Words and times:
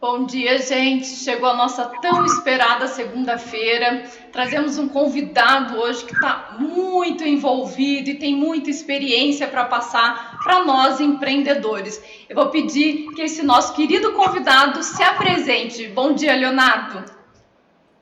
Bom 0.00 0.24
dia, 0.24 0.56
gente. 0.56 1.08
Chegou 1.08 1.46
a 1.46 1.54
nossa 1.54 1.84
tão 2.00 2.24
esperada 2.24 2.86
segunda-feira. 2.86 4.04
Trazemos 4.32 4.78
um 4.78 4.88
convidado 4.88 5.76
hoje 5.76 6.06
que 6.06 6.14
está 6.14 6.56
muito 6.58 7.22
envolvido 7.22 8.08
e 8.08 8.14
tem 8.14 8.34
muita 8.34 8.70
experiência 8.70 9.46
para 9.46 9.66
passar 9.66 10.38
para 10.42 10.64
nós 10.64 11.00
empreendedores. 11.00 12.02
Eu 12.30 12.34
vou 12.34 12.46
pedir 12.46 13.08
que 13.14 13.20
esse 13.20 13.42
nosso 13.42 13.74
querido 13.74 14.14
convidado 14.14 14.82
se 14.82 15.02
apresente. 15.02 15.86
Bom 15.88 16.14
dia, 16.14 16.34
Leonardo. 16.34 17.04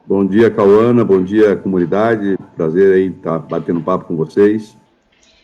Bom 0.07 0.25
dia, 0.25 0.53
Cauana. 0.53 1.05
Bom 1.05 1.21
dia, 1.21 1.57
comunidade. 1.57 2.39
Prazer 2.55 2.95
aí 2.95 3.07
estar 3.09 3.41
tá 3.41 3.45
batendo 3.45 3.81
papo 3.81 4.05
com 4.05 4.15
vocês. 4.15 4.77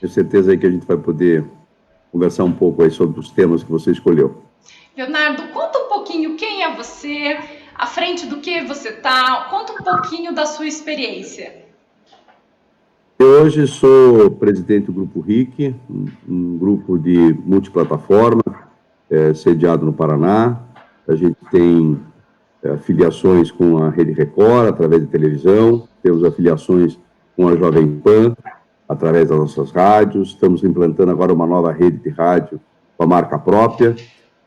Tenho 0.00 0.12
certeza 0.12 0.52
aí 0.52 0.56
que 0.56 0.66
a 0.66 0.70
gente 0.70 0.86
vai 0.86 0.98
poder 0.98 1.44
conversar 2.12 2.44
um 2.44 2.52
pouco 2.52 2.84
aí 2.84 2.92
sobre 2.92 3.18
os 3.18 3.28
temas 3.28 3.64
que 3.64 3.72
você 3.72 3.90
escolheu. 3.90 4.40
Leonardo, 4.96 5.48
conta 5.48 5.83
pouquinho 6.04 6.36
quem 6.36 6.62
é 6.62 6.76
você, 6.76 7.38
à 7.74 7.86
frente 7.86 8.26
do 8.26 8.36
que 8.36 8.62
você 8.64 8.90
está, 8.90 9.46
conta 9.50 9.72
um 9.72 9.82
pouquinho 9.82 10.34
da 10.34 10.44
sua 10.44 10.66
experiência. 10.66 11.64
Eu 13.18 13.42
hoje 13.42 13.66
sou 13.66 14.30
presidente 14.32 14.86
do 14.86 14.92
Grupo 14.92 15.20
RIC, 15.20 15.74
um, 16.28 16.58
grupo 16.58 16.98
de 16.98 17.34
multiplataforma, 17.46 18.42
é, 19.10 19.32
sediado 19.32 19.86
no 19.86 19.94
Paraná. 19.94 20.60
A 21.08 21.14
gente 21.14 21.38
tem 21.50 21.98
é, 22.62 22.72
afiliações 22.72 23.50
com 23.50 23.78
a 23.78 23.88
Rede 23.88 24.12
Record, 24.12 24.68
através 24.68 25.00
de 25.00 25.08
televisão, 25.08 25.88
temos 26.02 26.22
afiliações 26.22 26.98
com 27.34 27.48
a 27.48 27.56
Jovem 27.56 27.98
Pan, 28.00 28.36
através 28.86 29.30
das 29.30 29.38
nossas 29.38 29.70
rádios, 29.70 30.28
estamos 30.28 30.62
implantando 30.62 31.10
agora 31.10 31.32
uma 31.32 31.46
nova 31.46 31.72
rede 31.72 31.96
de 31.96 32.10
rádio 32.10 32.60
com 32.98 33.04
a 33.04 33.06
marca 33.06 33.38
própria, 33.38 33.96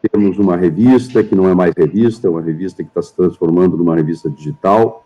temos 0.01 0.37
uma 0.37 0.55
revista 0.55 1.23
que 1.23 1.35
não 1.35 1.49
é 1.49 1.55
mais 1.55 1.73
revista, 1.75 2.27
é 2.27 2.29
uma 2.29 2.41
revista 2.41 2.83
que 2.83 2.89
está 2.89 3.01
se 3.01 3.15
transformando 3.15 3.75
numa 3.77 3.95
revista 3.95 4.29
digital. 4.29 5.03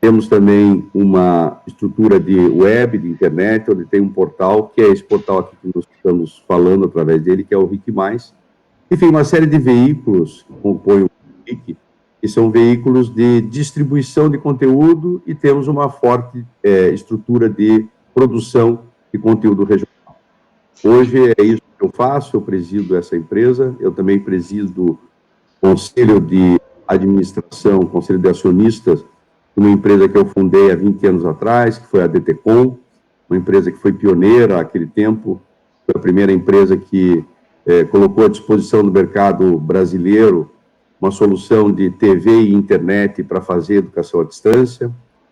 Temos 0.00 0.28
também 0.28 0.86
uma 0.92 1.62
estrutura 1.66 2.20
de 2.20 2.38
web, 2.38 2.98
de 2.98 3.08
internet, 3.08 3.70
onde 3.70 3.86
tem 3.86 4.00
um 4.00 4.08
portal, 4.08 4.68
que 4.68 4.82
é 4.82 4.88
esse 4.88 5.02
portal 5.02 5.38
aqui 5.38 5.56
que 5.62 5.72
nós 5.74 5.86
estamos 5.96 6.44
falando 6.46 6.84
através 6.84 7.22
dele, 7.22 7.42
que 7.42 7.54
é 7.54 7.56
o 7.56 7.66
RIC+. 7.66 7.82
Enfim, 8.90 9.06
uma 9.06 9.24
série 9.24 9.46
de 9.46 9.58
veículos 9.58 10.42
que 10.42 10.52
compõem 10.60 11.04
o 11.04 11.10
RIC, 11.46 11.76
que 12.20 12.28
são 12.28 12.50
veículos 12.50 13.08
de 13.08 13.40
distribuição 13.40 14.28
de 14.28 14.36
conteúdo 14.36 15.22
e 15.26 15.34
temos 15.34 15.68
uma 15.68 15.88
forte 15.88 16.44
é, 16.62 16.90
estrutura 16.90 17.48
de 17.48 17.86
produção 18.14 18.82
de 19.12 19.18
conteúdo 19.18 19.64
regional. 19.64 20.18
Hoje 20.82 21.32
é 21.38 21.42
isso 21.42 21.62
eu 21.84 21.90
faço, 21.92 22.36
eu 22.36 22.40
presido 22.40 22.96
essa 22.96 23.16
empresa, 23.16 23.74
eu 23.80 23.92
também 23.92 24.18
presido 24.18 24.98
conselho 25.60 26.20
de 26.20 26.60
administração, 26.86 27.80
conselho 27.80 28.18
de 28.18 28.28
acionistas 28.28 29.04
uma 29.56 29.70
empresa 29.70 30.08
que 30.08 30.18
eu 30.18 30.26
fundei 30.26 30.72
há 30.72 30.74
20 30.74 31.06
anos 31.06 31.24
atrás, 31.24 31.78
que 31.78 31.86
foi 31.86 32.02
a 32.02 32.06
DTCom, 32.06 32.76
uma 33.28 33.38
empresa 33.38 33.70
que 33.70 33.78
foi 33.78 33.92
pioneira 33.92 34.56
naquele 34.56 34.86
tempo, 34.86 35.40
foi 35.86 35.94
a 35.96 35.98
primeira 35.98 36.32
empresa 36.32 36.76
que 36.76 37.24
é, 37.64 37.84
colocou 37.84 38.24
à 38.24 38.28
disposição 38.28 38.82
do 38.82 38.92
mercado 38.92 39.58
brasileiro 39.58 40.50
uma 41.00 41.10
solução 41.10 41.70
de 41.70 41.90
TV 41.90 42.42
e 42.42 42.54
internet 42.54 43.22
para 43.22 43.40
fazer 43.40 43.76
educação 43.76 44.20
à 44.20 44.24
distância. 44.24 44.90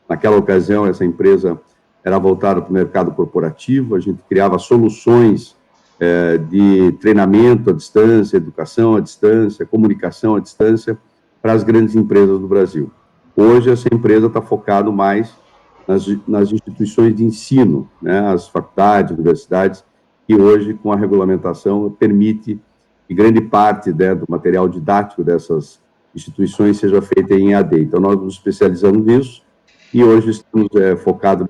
Naquela 0.09 0.37
ocasião, 0.37 0.87
essa 0.87 1.05
empresa 1.05 1.59
era 2.05 2.19
voltada 2.19 2.61
para 2.61 2.71
o 2.71 2.73
mercado 2.73 3.13
corporativo, 3.13 3.95
a 3.95 4.01
gente 4.01 4.23
criava 4.29 4.59
soluções 4.59 5.57
é, 6.03 6.37
de 6.37 6.91
treinamento 7.01 7.71
à 7.71 7.73
distância, 7.73 8.37
educação 8.37 8.97
à 8.97 9.01
distância, 9.01 9.65
comunicação 9.65 10.35
à 10.35 10.41
distância 10.41 10.99
para 11.41 11.53
as 11.53 11.63
grandes 11.63 11.95
empresas 11.95 12.41
do 12.41 12.49
Brasil. 12.49 12.91
Hoje, 13.37 13.71
essa 13.71 13.87
empresa 13.93 14.27
está 14.27 14.43
focada 14.43 14.91
mais 14.91 15.33
nas, 15.87 16.05
nas, 16.27 16.51
instituições 16.51 17.15
de 17.15 17.25
ensino, 17.25 17.89
né, 18.03 18.19
as 18.33 18.49
faculdades, 18.49 19.13
universidades, 19.13 19.85
que 20.27 20.35
hoje, 20.35 20.75
com 20.75 20.93
a 20.93 20.97
regulamentação, 20.97 21.89
permite 21.89 22.59
que 23.07 23.15
grande 23.15 23.41
parte 23.41 23.93
né, 23.93 24.13
do 24.13 24.27
material 24.29 24.69
didático 24.69 25.23
dessas 25.23 25.81
instituições 26.13 26.79
seja 26.79 27.01
feita 27.01 27.35
em 27.35 27.55
AD. 27.55 27.81
Então, 27.81 28.01
nós 28.01 28.21
nos 28.21 28.35
especializamos 28.35 29.07
nisso 29.07 29.43
e 29.95 30.03
hoje 30.03 30.31
estamos 30.31 30.69
é, 30.75 30.97
focados... 30.97 31.47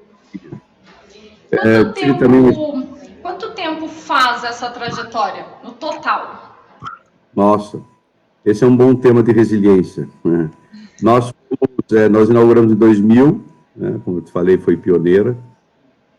É, 1.50 1.84
também... 2.18 2.81
faz 4.12 4.44
essa 4.44 4.68
trajetória, 4.68 5.46
no 5.64 5.72
total? 5.72 6.54
Nossa, 7.34 7.80
esse 8.44 8.62
é 8.62 8.66
um 8.66 8.76
bom 8.76 8.94
tema 8.94 9.22
de 9.22 9.32
resiliência. 9.32 10.06
Né? 10.22 10.50
Nós, 11.00 11.32
é, 11.92 12.10
nós 12.10 12.28
inauguramos 12.28 12.70
em 12.70 12.74
2000, 12.74 13.42
né, 13.74 14.00
como 14.04 14.18
eu 14.18 14.20
te 14.20 14.30
falei, 14.30 14.58
foi 14.58 14.76
pioneira. 14.76 15.34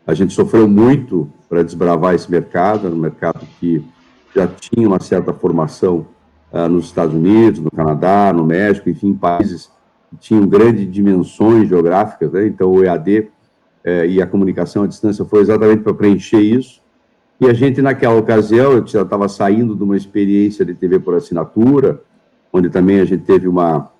A 0.07 0.15
gente 0.15 0.33
sofreu 0.33 0.67
muito 0.67 1.31
para 1.47 1.61
desbravar 1.61 2.15
esse 2.15 2.31
mercado, 2.31 2.87
um 2.87 2.95
mercado 2.95 3.45
que 3.59 3.85
já 4.35 4.47
tinha 4.47 4.87
uma 4.87 4.99
certa 4.99 5.31
formação 5.31 6.07
uh, 6.51 6.67
nos 6.67 6.85
Estados 6.85 7.13
Unidos, 7.13 7.59
no 7.59 7.69
Canadá, 7.69 8.33
no 8.33 8.43
México, 8.43 8.89
enfim, 8.89 9.13
países 9.13 9.71
que 10.09 10.17
tinham 10.17 10.47
grandes 10.47 10.91
dimensões 10.91 11.69
geográficas, 11.69 12.31
né? 12.31 12.47
então 12.47 12.71
o 12.71 12.83
EAD 12.83 13.29
eh, 13.83 14.07
e 14.07 14.21
a 14.21 14.27
comunicação 14.27 14.83
à 14.83 14.87
distância 14.87 15.23
foi 15.25 15.41
exatamente 15.41 15.83
para 15.83 15.93
preencher 15.93 16.41
isso. 16.41 16.82
E 17.39 17.47
a 17.47 17.53
gente, 17.53 17.81
naquela 17.81 18.15
ocasião, 18.15 18.73
eu 18.73 18.85
já 18.85 19.01
estava 19.01 19.27
saindo 19.27 19.75
de 19.75 19.83
uma 19.83 19.97
experiência 19.97 20.63
de 20.63 20.73
TV 20.73 20.99
por 20.99 21.15
assinatura, 21.15 22.01
onde 22.51 22.69
também 22.69 22.99
a 22.99 23.05
gente 23.05 23.23
teve 23.23 23.47
uma, 23.47 23.91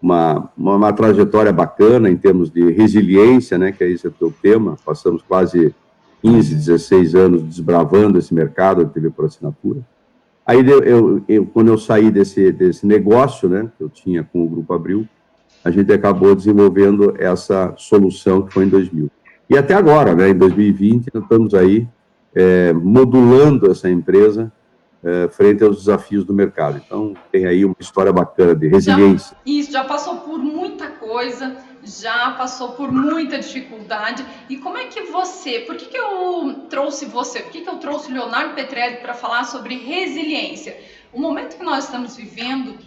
uma, 0.00 0.50
uma, 0.56 0.76
uma 0.76 0.92
trajetória 0.92 1.52
bacana 1.52 2.08
em 2.08 2.16
termos 2.16 2.50
de 2.50 2.70
resiliência, 2.70 3.58
né, 3.58 3.72
que 3.72 3.84
é 3.84 3.90
esse 3.90 4.06
é 4.06 4.08
o 4.08 4.12
teu 4.12 4.32
tema. 4.42 4.76
Passamos 4.84 5.22
quase 5.22 5.74
15, 6.22 6.54
16 6.54 7.14
anos 7.14 7.42
desbravando 7.42 8.18
esse 8.18 8.32
mercado 8.32 8.84
de 8.84 8.92
TV 8.92 9.10
por 9.10 9.24
assinatura. 9.24 9.80
Aí, 10.46 10.66
eu, 10.68 11.22
eu, 11.28 11.46
quando 11.46 11.68
eu 11.68 11.78
saí 11.78 12.10
desse, 12.10 12.50
desse 12.50 12.86
negócio, 12.86 13.48
né, 13.48 13.68
que 13.76 13.84
eu 13.84 13.88
tinha 13.88 14.24
com 14.24 14.44
o 14.44 14.48
Grupo 14.48 14.72
Abril, 14.72 15.06
a 15.64 15.70
gente 15.70 15.92
acabou 15.92 16.34
desenvolvendo 16.34 17.14
essa 17.18 17.74
solução 17.76 18.42
que 18.42 18.52
foi 18.52 18.64
em 18.64 18.68
2000. 18.68 19.10
E 19.48 19.58
até 19.58 19.74
agora, 19.74 20.14
né, 20.14 20.30
em 20.30 20.34
2020, 20.34 21.08
nós 21.12 21.22
estamos 21.24 21.54
aí 21.54 21.86
é, 22.34 22.72
modulando 22.72 23.70
essa 23.70 23.88
empresa 23.88 24.52
é, 25.02 25.28
frente 25.28 25.64
aos 25.64 25.78
desafios 25.78 26.24
do 26.24 26.34
mercado. 26.34 26.80
Então, 26.84 27.14
tem 27.32 27.46
aí 27.46 27.64
uma 27.64 27.76
história 27.78 28.12
bacana 28.12 28.54
de 28.54 28.68
resiliência. 28.68 29.36
Já, 29.36 29.52
isso, 29.52 29.72
já 29.72 29.84
passou 29.84 30.16
por 30.18 30.38
muita 30.38 30.88
coisa, 30.88 31.56
já 31.82 32.32
passou 32.32 32.72
por 32.72 32.92
muita 32.92 33.38
dificuldade. 33.38 34.24
E 34.48 34.56
como 34.58 34.76
é 34.76 34.84
que 34.86 35.02
você, 35.04 35.60
por 35.60 35.76
que, 35.76 35.86
que 35.86 35.96
eu 35.96 36.66
trouxe 36.68 37.06
você, 37.06 37.40
por 37.40 37.50
que, 37.50 37.62
que 37.62 37.68
eu 37.68 37.76
trouxe 37.76 38.10
o 38.10 38.14
Leonardo 38.14 38.54
Petrelli 38.54 38.96
para 38.96 39.14
falar 39.14 39.44
sobre 39.44 39.76
resiliência? 39.76 40.76
O 41.12 41.20
momento 41.20 41.56
que 41.56 41.64
nós 41.64 41.86
estamos 41.86 42.16
vivendo 42.16 42.78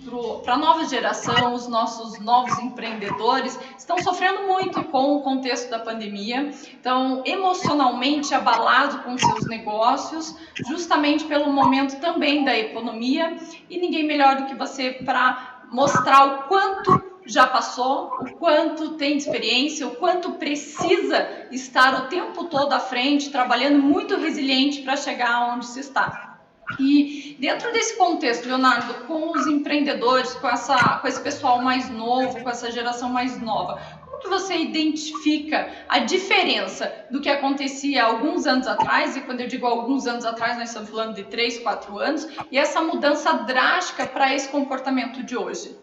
para 0.44 0.54
a 0.54 0.58
nova 0.58 0.86
geração, 0.86 1.54
os 1.54 1.68
nossos 1.68 2.18
novos 2.22 2.58
empreendedores 2.58 3.60
estão 3.78 3.98
sofrendo 4.02 4.44
muito 4.44 4.82
com 4.86 5.18
o 5.18 5.22
contexto 5.22 5.70
da 5.70 5.80
pandemia, 5.80 6.48
estão 6.48 7.22
emocionalmente 7.26 8.34
abalados 8.34 9.02
com 9.02 9.18
seus 9.18 9.46
negócios, 9.46 10.38
justamente 10.70 11.26
pelo 11.26 11.52
momento 11.52 12.00
também 12.00 12.46
da 12.46 12.58
economia, 12.58 13.36
e 13.70 13.78
ninguém 13.78 14.08
melhor 14.08 14.38
do 14.38 14.46
que 14.46 14.56
você 14.56 14.92
para 14.92 15.66
mostrar 15.70 16.26
o 16.26 16.44
quanto 16.44 17.04
já 17.26 17.46
passou, 17.46 18.14
o 18.22 18.38
quanto 18.38 18.92
tem 18.92 19.18
experiência, 19.18 19.86
o 19.86 19.98
quanto 19.98 20.32
precisa 20.34 21.48
estar 21.52 22.06
o 22.06 22.08
tempo 22.08 22.46
todo 22.46 22.72
à 22.72 22.80
frente, 22.80 23.32
trabalhando 23.32 23.80
muito 23.80 24.16
resiliente 24.16 24.82
para 24.82 24.96
chegar 24.96 25.54
onde 25.54 25.66
se 25.66 25.82
está. 25.82 26.33
E 26.80 27.36
dentro 27.40 27.72
desse 27.72 27.98
contexto, 27.98 28.48
Leonardo, 28.48 28.94
com 29.06 29.32
os 29.32 29.48
empreendedores, 29.48 30.34
com, 30.36 30.48
essa, 30.48 30.98
com 31.00 31.08
esse 31.08 31.22
pessoal 31.22 31.62
mais 31.62 31.90
novo, 31.90 32.42
com 32.42 32.50
essa 32.50 32.72
geração 32.72 33.10
mais 33.10 33.40
nova, 33.42 33.80
como 34.06 34.20
que 34.22 34.30
você 34.30 34.56
identifica 34.56 35.68
a 35.90 36.00
diferença 36.00 36.92
do 37.12 37.20
que 37.20 37.30
acontecia 37.30 38.04
alguns 38.04 38.48
anos 38.48 38.68
atrás, 38.68 39.16
e 39.16 39.22
quando 39.22 39.42
eu 39.42 39.48
digo 39.48 39.66
alguns 39.66 40.08
anos 40.08 40.26
atrás, 40.26 40.58
nós 40.58 40.70
estamos 40.70 40.90
falando 40.90 41.16
de 41.16 41.24
3, 41.24 41.60
4 41.60 42.00
anos, 42.00 42.28
e 42.52 42.58
essa 42.58 42.82
mudança 42.82 43.34
drástica 43.34 44.06
para 44.08 44.34
esse 44.34 44.48
comportamento 44.50 45.24
de 45.24 45.38
hoje? 45.38 45.76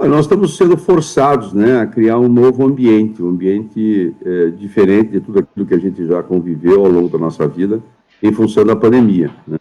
Nós 0.00 0.26
estamos 0.26 0.56
sendo 0.56 0.76
forçados 0.76 1.52
né, 1.52 1.80
a 1.80 1.86
criar 1.86 2.18
um 2.18 2.28
novo 2.28 2.64
ambiente, 2.64 3.20
um 3.20 3.30
ambiente 3.30 4.14
é, 4.24 4.50
diferente 4.50 5.10
de 5.10 5.20
tudo 5.20 5.40
aquilo 5.40 5.66
que 5.66 5.74
a 5.74 5.78
gente 5.78 6.06
já 6.06 6.22
conviveu 6.22 6.84
ao 6.84 6.90
longo 6.90 7.08
da 7.08 7.18
nossa 7.18 7.48
vida 7.48 7.82
em 8.22 8.32
função 8.32 8.64
da 8.64 8.76
pandemia. 8.76 9.30
Né? 9.46 9.58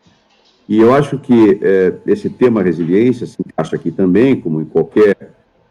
E 0.68 0.80
eu 0.80 0.94
acho 0.94 1.18
que 1.18 1.60
é, 1.62 1.94
esse 2.08 2.30
tema 2.30 2.62
resiliência 2.62 3.26
se 3.26 3.38
encaixa 3.40 3.76
aqui 3.76 3.92
também, 3.92 4.40
como 4.40 4.62
em 4.62 4.66
qualquer 4.66 5.16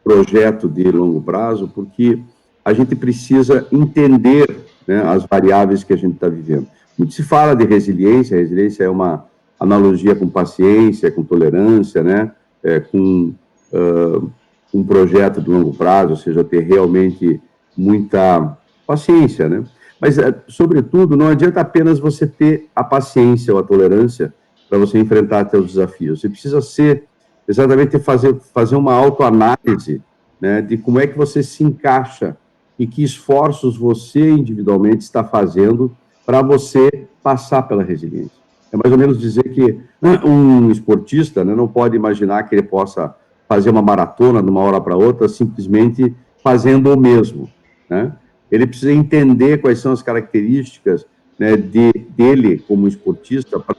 projeto 0.03 0.69
de 0.69 0.85
longo 0.91 1.21
prazo, 1.21 1.71
porque 1.75 2.19
a 2.65 2.73
gente 2.73 2.94
precisa 2.94 3.67
entender 3.71 4.65
né, 4.87 5.03
as 5.03 5.27
variáveis 5.27 5.85
que 5.85 5.93
a 5.93 5.97
gente 5.97 6.15
está 6.15 6.29
vivendo. 6.29 6.67
Muito 6.97 7.12
se 7.12 7.23
fala 7.23 7.55
de 7.55 7.65
resiliência, 7.65 8.38
resiliência 8.38 8.85
é 8.85 8.88
uma 8.88 9.27
analogia 9.61 10.15
com 10.15 10.29
paciência, 10.29 11.11
com 11.11 11.23
tolerância, 11.23 12.03
né? 12.03 12.33
é, 12.67 12.81
com 12.81 13.33
uh, 13.73 14.31
um 14.75 14.83
projeto 14.85 15.41
de 15.41 15.49
longo 15.49 15.73
prazo, 15.73 16.11
ou 16.11 16.17
seja, 16.17 16.43
ter 16.43 16.61
realmente 16.61 17.41
muita 17.77 18.59
paciência, 18.85 19.49
né? 19.49 19.62
Mas, 20.00 20.19
é, 20.19 20.34
sobretudo, 20.48 21.16
não 21.16 21.28
adianta 21.28 21.60
apenas 21.60 21.98
você 21.98 22.26
ter 22.26 22.69
a 22.75 22.84
paciência 22.84 23.52
ou 23.52 23.60
a 23.60 23.62
tolerância 23.62 24.32
para 24.69 24.78
você 24.78 24.98
enfrentar 24.98 25.48
seus 25.48 25.69
desafios. 25.69 26.20
Você 26.20 26.28
precisa 26.28 26.60
ser, 26.60 27.04
exatamente, 27.48 27.98
fazer, 27.98 28.37
fazer 28.52 28.76
uma 28.76 28.93
autoanálise 28.93 30.02
né, 30.40 30.60
de 30.60 30.76
como 30.76 31.00
é 31.00 31.06
que 31.06 31.16
você 31.16 31.43
se 31.43 31.64
encaixa 31.64 32.37
e 32.78 32.87
que 32.87 33.02
esforços 33.02 33.76
você 33.76 34.31
individualmente 34.31 35.02
está 35.02 35.25
fazendo 35.25 35.96
para 36.26 36.42
você 36.42 37.06
passar 37.22 37.62
pela 37.62 37.82
resiliência. 37.82 38.37
É 38.72 38.76
mais 38.76 38.92
ou 38.92 38.99
menos 38.99 39.19
dizer 39.19 39.44
que 39.44 39.81
um 40.02 40.70
esportista 40.70 41.44
né, 41.44 41.54
não 41.54 41.69
pode 41.69 41.96
imaginar 41.96 42.42
que 42.42 42.54
ele 42.54 42.62
possa 42.62 43.14
fazer 43.49 43.70
uma 43.70 43.81
maratona 43.81 44.42
de 44.42 44.50
uma 44.50 44.60
hora 44.60 44.81
para 44.81 44.96
outra 44.96 45.28
simplesmente 45.28 46.14
fazendo 46.42 46.92
o 46.92 46.96
mesmo. 46.99 47.49
Né? 47.88 48.12
Ele 48.50 48.66
precisa 48.66 48.93
entender 48.93 49.58
quais 49.58 49.78
são 49.78 49.93
as 49.93 50.02
características 50.02 51.06
né, 51.38 51.56
de, 51.56 51.93
dele 52.16 52.58
como 52.66 52.88
esportista 52.88 53.58
para 53.58 53.76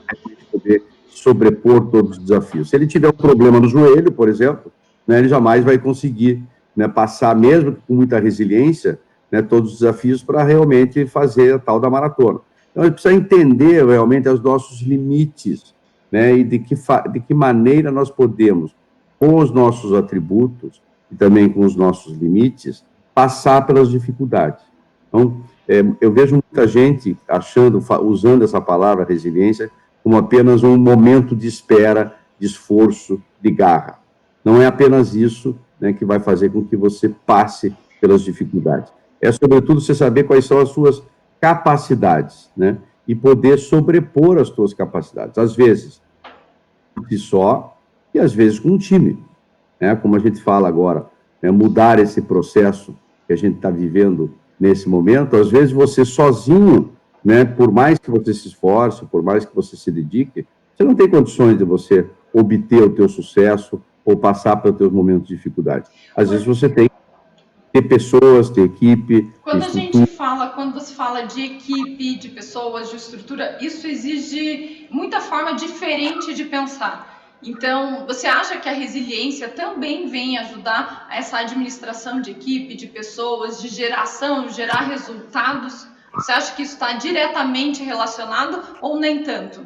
poder 0.50 0.82
sobrepor 1.08 1.86
todos 1.86 2.18
os 2.18 2.24
desafios. 2.24 2.70
Se 2.70 2.76
ele 2.76 2.86
tiver 2.86 3.08
um 3.08 3.12
problema 3.12 3.58
no 3.58 3.68
joelho, 3.68 4.12
por 4.12 4.28
exemplo, 4.28 4.70
né, 5.06 5.18
ele 5.18 5.28
jamais 5.28 5.64
vai 5.64 5.78
conseguir 5.78 6.42
né, 6.76 6.86
passar, 6.86 7.34
mesmo 7.34 7.76
com 7.86 7.94
muita 7.94 8.18
resiliência, 8.18 8.98
né, 9.30 9.42
todos 9.42 9.72
os 9.72 9.78
desafios 9.80 10.22
para 10.22 10.44
realmente 10.44 11.06
fazer 11.06 11.54
a 11.54 11.58
tal 11.58 11.80
da 11.80 11.90
maratona. 11.90 12.40
Então, 12.70 12.84
ele 12.84 12.92
precisa 12.92 13.14
entender 13.14 13.84
realmente 13.84 14.28
os 14.28 14.40
nossos 14.40 14.80
limites, 14.82 15.74
né, 16.12 16.36
e 16.36 16.44
de 16.44 16.58
que, 16.58 16.74
de 17.12 17.20
que 17.20 17.34
maneira 17.34 17.90
nós 17.90 18.10
podemos, 18.10 18.74
com 19.18 19.36
os 19.36 19.50
nossos 19.50 19.92
atributos 19.92 20.80
e 21.10 21.16
também 21.16 21.48
com 21.48 21.64
os 21.64 21.74
nossos 21.74 22.16
limites, 22.16 22.84
passar 23.18 23.66
pelas 23.66 23.90
dificuldades. 23.90 24.62
Então, 25.08 25.42
é, 25.66 25.84
eu 26.00 26.12
vejo 26.12 26.34
muita 26.34 26.68
gente 26.68 27.16
achando, 27.26 27.82
usando 28.04 28.44
essa 28.44 28.60
palavra 28.60 29.04
resiliência 29.04 29.72
como 30.04 30.16
apenas 30.16 30.62
um 30.62 30.78
momento 30.78 31.34
de 31.34 31.48
espera, 31.48 32.14
de 32.38 32.46
esforço, 32.46 33.20
de 33.42 33.50
garra. 33.50 33.98
Não 34.44 34.62
é 34.62 34.66
apenas 34.66 35.16
isso 35.16 35.58
né, 35.80 35.92
que 35.92 36.04
vai 36.04 36.20
fazer 36.20 36.50
com 36.50 36.64
que 36.64 36.76
você 36.76 37.08
passe 37.08 37.76
pelas 38.00 38.22
dificuldades. 38.22 38.92
É, 39.20 39.32
sobretudo, 39.32 39.80
você 39.80 39.96
saber 39.96 40.22
quais 40.22 40.44
são 40.44 40.60
as 40.60 40.68
suas 40.68 41.02
capacidades, 41.40 42.48
né, 42.56 42.78
e 43.06 43.16
poder 43.16 43.58
sobrepor 43.58 44.38
as 44.38 44.46
suas 44.46 44.72
capacidades. 44.72 45.36
Às 45.38 45.56
vezes, 45.56 46.00
de 47.08 47.18
só, 47.18 47.76
e 48.14 48.20
às 48.20 48.32
vezes 48.32 48.60
com 48.60 48.68
um 48.68 48.78
time. 48.78 49.20
Né, 49.80 49.96
como 49.96 50.14
a 50.14 50.20
gente 50.20 50.40
fala 50.40 50.68
agora, 50.68 51.06
né, 51.42 51.50
mudar 51.50 51.98
esse 51.98 52.22
processo 52.22 52.94
que 53.28 53.32
a 53.34 53.36
gente 53.36 53.56
está 53.56 53.70
vivendo 53.70 54.34
nesse 54.58 54.88
momento, 54.88 55.36
às 55.36 55.50
vezes 55.50 55.70
você 55.70 56.04
sozinho, 56.04 56.92
né, 57.24 57.44
por 57.44 57.70
mais 57.70 57.98
que 57.98 58.10
você 58.10 58.32
se 58.34 58.48
esforce, 58.48 59.04
por 59.04 59.22
mais 59.22 59.44
que 59.44 59.54
você 59.54 59.76
se 59.76 59.92
dedique, 59.92 60.46
você 60.74 60.82
não 60.82 60.94
tem 60.94 61.08
condições 61.08 61.56
de 61.56 61.64
você 61.64 62.08
obter 62.32 62.82
o 62.82 62.90
teu 62.90 63.08
sucesso 63.08 63.80
ou 64.04 64.16
passar 64.16 64.56
pelos 64.56 64.78
teus 64.78 64.90
momentos 64.90 65.28
de 65.28 65.36
dificuldade. 65.36 65.88
Às 66.16 66.30
vezes 66.30 66.46
você 66.46 66.68
tem 66.68 66.88
ter 67.70 67.82
pessoas, 67.82 68.48
ter 68.48 68.62
equipe. 68.62 69.30
Quando 69.42 69.62
a 69.62 69.68
gente 69.68 70.06
fala, 70.06 70.48
quando 70.48 70.72
você 70.72 70.94
fala 70.94 71.22
de 71.22 71.42
equipe, 71.42 72.16
de 72.16 72.28
pessoas, 72.30 72.90
de 72.90 72.96
estrutura, 72.96 73.58
isso 73.60 73.86
exige 73.86 74.86
muita 74.90 75.20
forma 75.20 75.54
diferente 75.54 76.32
de 76.32 76.44
pensar. 76.44 77.17
Então, 77.42 78.04
você 78.06 78.26
acha 78.26 78.56
que 78.58 78.68
a 78.68 78.72
resiliência 78.72 79.48
também 79.48 80.08
vem 80.08 80.38
ajudar 80.38 81.08
essa 81.10 81.38
administração 81.38 82.20
de 82.20 82.32
equipe, 82.32 82.74
de 82.74 82.86
pessoas, 82.88 83.62
de 83.62 83.68
geração, 83.68 84.48
gerar 84.48 84.88
resultados? 84.88 85.86
Você 86.14 86.32
acha 86.32 86.54
que 86.54 86.62
isso 86.62 86.74
está 86.74 86.94
diretamente 86.94 87.82
relacionado 87.82 88.60
ou 88.82 88.98
nem 88.98 89.22
tanto? 89.22 89.60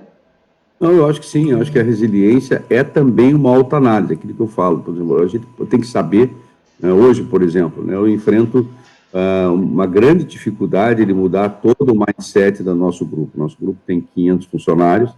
Não, 0.78 0.90
eu 0.90 1.08
acho 1.08 1.20
que 1.20 1.26
sim. 1.26 1.50
Eu 1.50 1.62
acho 1.62 1.72
que 1.72 1.78
a 1.78 1.82
resiliência 1.82 2.62
é 2.69 2.84
também 2.84 3.32
uma 3.32 3.54
autoanálise, 3.54 4.12
aquilo 4.12 4.34
que 4.34 4.40
eu 4.40 4.48
falo. 4.48 4.80
Por 4.80 4.94
exemplo, 4.94 5.22
a 5.22 5.26
gente 5.26 5.46
tem 5.70 5.80
que 5.80 5.86
saber, 5.86 6.30
né, 6.78 6.92
hoje, 6.92 7.22
por 7.22 7.40
exemplo, 7.40 7.82
né, 7.82 7.94
eu 7.94 8.06
enfrento 8.06 8.69
uh, 9.14 9.52
uma 9.54 9.86
grande 9.86 10.24
dificuldade 10.24 11.04
de 11.04 11.14
mudar 11.14 11.48
todo 11.48 11.92
o 11.92 11.96
mindset 11.96 12.62
do 12.62 12.74
nosso 12.74 13.06
grupo. 13.06 13.38
Nosso 13.38 13.56
grupo 13.58 13.78
tem 13.86 14.00
500 14.00 14.46
funcionários 14.46 15.10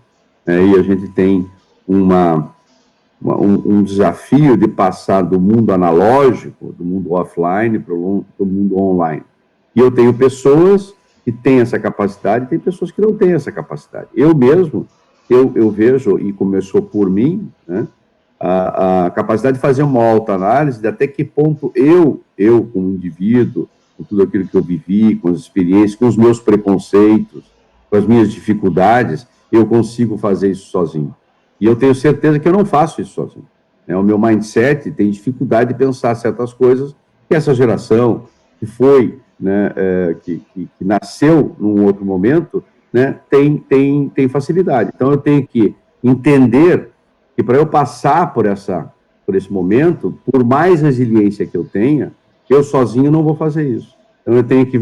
né, 0.47 0.65
e 0.65 0.79
a 0.79 0.83
gente 0.83 1.09
tem 1.09 1.49
uma, 1.87 2.55
uma 3.21 3.37
um, 3.41 3.79
um, 3.79 3.83
desafio 3.83 4.57
de 4.57 4.69
passar 4.69 5.23
do 5.23 5.41
mundo 5.41 5.73
analógico, 5.73 6.73
do 6.73 6.85
mundo 6.85 7.13
offline, 7.13 7.79
para 7.79 7.95
o 7.95 8.25
mundo 8.41 8.79
online. 8.79 9.23
E 9.75 9.81
eu 9.81 9.91
tenho 9.91 10.15
pessoas 10.15 10.95
que 11.25 11.33
têm 11.33 11.61
essa 11.61 11.79
capacidade 11.79 12.47
tem 12.49 12.59
pessoas 12.59 12.91
que 12.91 13.01
não 13.01 13.15
têm 13.15 13.33
essa 13.33 13.51
capacidade. 13.51 14.09
Eu 14.15 14.35
mesmo, 14.35 14.87
eu, 15.29 15.53
eu 15.55 15.71
vejo, 15.71 16.19
e 16.19 16.33
começou 16.33 16.83
por 16.83 17.09
mim, 17.09 17.51
né, 17.67 17.89
a, 18.39 19.07
a 19.07 19.11
capacidade 19.11 19.57
de 19.57 19.63
fazer 19.63 19.83
uma 19.83 20.05
autoanálise 20.05 20.81
de 20.81 20.87
até 20.87 21.07
que 21.07 21.25
ponto 21.25 21.73
eu, 21.75 22.21
eu 22.37 22.69
como 22.73 22.91
indivíduo, 22.91 23.69
com 23.97 24.05
tudo 24.05 24.23
aquilo 24.23 24.47
que 24.47 24.55
eu 24.55 24.63
vivi, 24.63 25.17
com 25.17 25.31
as 25.31 25.39
experiências, 25.39 25.95
com 25.95 26.07
os 26.07 26.17
meus 26.17 26.41
preconceitos, 26.41 27.45
com 27.89 27.97
as 27.97 28.07
minhas 28.07 28.31
dificuldades, 28.31 29.27
eu 29.51 29.65
consigo 29.65 30.19
fazer 30.19 30.51
isso 30.51 30.67
sozinho. 30.67 31.15
E 31.65 31.67
eu 31.67 31.75
tenho 31.75 31.95
certeza 31.95 32.39
que 32.39 32.47
eu 32.47 32.53
não 32.53 32.63
faço 32.63 33.01
isso 33.01 33.15
sozinho. 33.15 33.47
É, 33.89 33.97
o 33.97 34.03
meu 34.03 34.19
mindset 34.19 34.91
tem 34.91 35.11
dificuldade 35.11 35.73
de 35.73 35.79
pensar 35.79 36.15
certas 36.15 36.53
coisas 36.53 36.95
que 37.27 37.35
essa 37.35 37.55
geração, 37.55 38.25
que 38.61 38.67
foi, 38.67 39.19
né, 39.41 39.73
é, 39.75 40.17
que, 40.23 40.43
que, 40.53 40.69
que, 40.79 40.85
nasceu 40.85 41.57
num 41.59 41.87
outro 41.87 42.05
momento, 42.05 42.63
né, 42.93 43.19
tem, 43.31 43.57
tem, 43.57 44.11
tem 44.11 44.29
facilidade. 44.29 44.91
Então, 44.95 45.11
eu 45.11 45.17
tenho 45.17 45.47
que 45.47 45.75
entender 46.03 46.91
que 47.35 47.43
para 47.43 47.57
eu 47.57 47.67
passar 47.67 48.35
por, 48.35 48.45
essa, 48.45 48.93
por 49.25 49.35
esse 49.35 49.51
momento, 49.51 50.19
por 50.31 50.45
mais 50.45 50.83
resiliência 50.83 51.47
que 51.47 51.57
eu 51.57 51.65
tenha, 51.65 52.13
eu 52.51 52.63
sozinho 52.63 53.11
não 53.11 53.23
vou 53.23 53.37
fazer 53.37 53.67
isso. 53.67 53.97
Então, 54.21 54.35
eu 54.35 54.45
tenho 54.45 54.67
que 54.67 54.79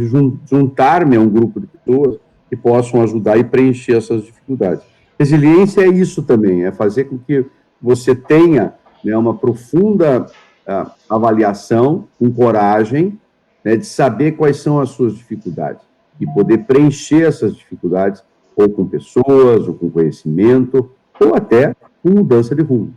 juntar-me 0.51 1.15
a 1.15 1.21
um 1.21 1.29
grupo 1.29 1.61
de 1.61 1.69
pessoas 1.69 2.19
que 2.51 2.57
possam 2.57 3.01
ajudar 3.03 3.39
e 3.39 3.45
preencher 3.45 3.99
essas 3.99 4.25
dificuldades. 4.25 4.92
Resiliência 5.19 5.83
é 5.83 5.89
isso 5.89 6.23
também, 6.23 6.65
é 6.65 6.73
fazer 6.73 7.05
com 7.05 7.19
que 7.19 7.45
você 7.81 8.15
tenha 8.15 8.75
né, 9.05 9.17
uma 9.17 9.37
profunda 9.37 10.27
uh, 10.67 10.91
avaliação, 11.09 12.09
com 12.19 12.33
coragem, 12.33 13.19
né, 13.65 13.77
de 13.77 13.87
saber 13.87 14.33
quais 14.33 14.59
são 14.59 14.81
as 14.81 14.91
suas 14.91 15.15
dificuldades 15.15 15.83
e 16.21 16.27
poder 16.27 16.59
preencher 16.59 17.27
essas 17.27 17.57
dificuldades 17.57 18.23
ou 18.55 18.69
com 18.69 18.87
pessoas, 18.87 19.67
ou 19.67 19.75
com 19.75 19.91
conhecimento, 19.91 20.91
ou 21.19 21.35
até 21.35 21.75
com 22.03 22.11
mudança 22.11 22.55
de 22.55 22.63
rumo. 22.63 22.95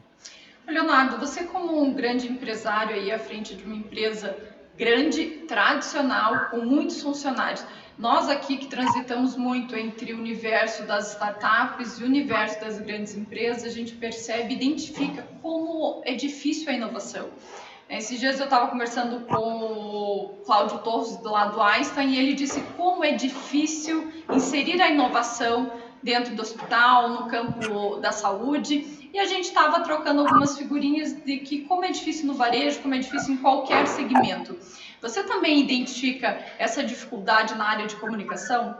Leonardo, 0.67 1.17
você 1.17 1.43
como 1.43 1.81
um 1.81 1.93
grande 1.93 2.27
empresário 2.31 2.95
aí 2.95 3.11
à 3.11 3.17
frente 3.17 3.55
de 3.55 3.63
uma 3.63 3.75
empresa 3.75 4.35
grande, 4.77 5.25
tradicional, 5.47 6.49
com 6.51 6.57
muitos 6.57 7.01
funcionários, 7.01 7.65
nós 7.97 8.29
aqui 8.29 8.57
que 8.57 8.67
transitamos 8.67 9.37
muito 9.37 9.75
entre 9.75 10.13
o 10.13 10.17
universo 10.17 10.83
das 10.83 11.13
startups 11.13 11.99
e 11.99 12.03
o 12.03 12.05
universo 12.05 12.59
das 12.59 12.79
grandes 12.79 13.15
empresas, 13.15 13.63
a 13.63 13.69
gente 13.69 13.93
percebe, 13.93 14.53
identifica 14.53 15.27
como 15.41 16.01
é 16.03 16.13
difícil 16.13 16.69
a 16.69 16.73
inovação. 16.73 17.29
Esses 17.89 18.19
dias 18.19 18.39
eu 18.39 18.45
estava 18.45 18.67
conversando 18.67 19.25
com 19.27 19.35
o 19.35 20.41
Cláudio 20.45 20.79
Torres 20.79 21.15
do 21.17 21.29
lado 21.29 21.53
do 21.53 21.61
Einstein 21.61 22.09
e 22.09 22.17
ele 22.17 22.33
disse 22.33 22.59
como 22.75 23.03
é 23.03 23.11
difícil 23.11 24.11
inserir 24.29 24.81
a 24.81 24.89
inovação 24.89 25.71
dentro 26.01 26.35
do 26.35 26.41
hospital, 26.41 27.09
no 27.09 27.27
campo 27.27 27.97
da 27.97 28.11
saúde. 28.11 29.09
E 29.13 29.19
a 29.19 29.25
gente 29.25 29.45
estava 29.45 29.81
trocando 29.81 30.21
algumas 30.21 30.57
figurinhas 30.57 31.13
de 31.23 31.37
que 31.37 31.61
como 31.61 31.85
é 31.85 31.91
difícil 31.91 32.25
no 32.25 32.33
varejo, 32.33 32.81
como 32.81 32.95
é 32.95 32.99
difícil 32.99 33.35
em 33.35 33.37
qualquer 33.37 33.87
segmento. 33.87 34.57
Você 35.05 35.21
também 35.21 35.61
identifica 35.61 36.39
essa 36.57 36.83
dificuldade 36.83 37.53
na 37.53 37.63
área 37.63 37.85
de 37.85 37.95
comunicação? 37.95 38.73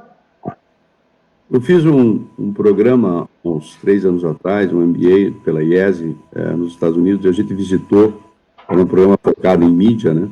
Eu 1.51 1.61
fiz 1.61 1.85
um, 1.85 2.25
um 2.35 2.51
programa 2.51 3.29
uns 3.43 3.75
três 3.75 4.03
anos 4.03 4.25
atrás, 4.25 4.73
um 4.73 4.81
MBA 4.87 5.39
pela 5.43 5.63
IESE, 5.63 6.17
é, 6.33 6.49
nos 6.53 6.73
Estados 6.73 6.97
Unidos, 6.97 7.23
e 7.23 7.29
a 7.29 7.31
gente 7.31 7.53
visitou, 7.53 8.23
era 8.67 8.81
um 8.81 8.87
programa 8.87 9.19
focado 9.21 9.63
em 9.63 9.69
mídia, 9.69 10.15
né? 10.15 10.27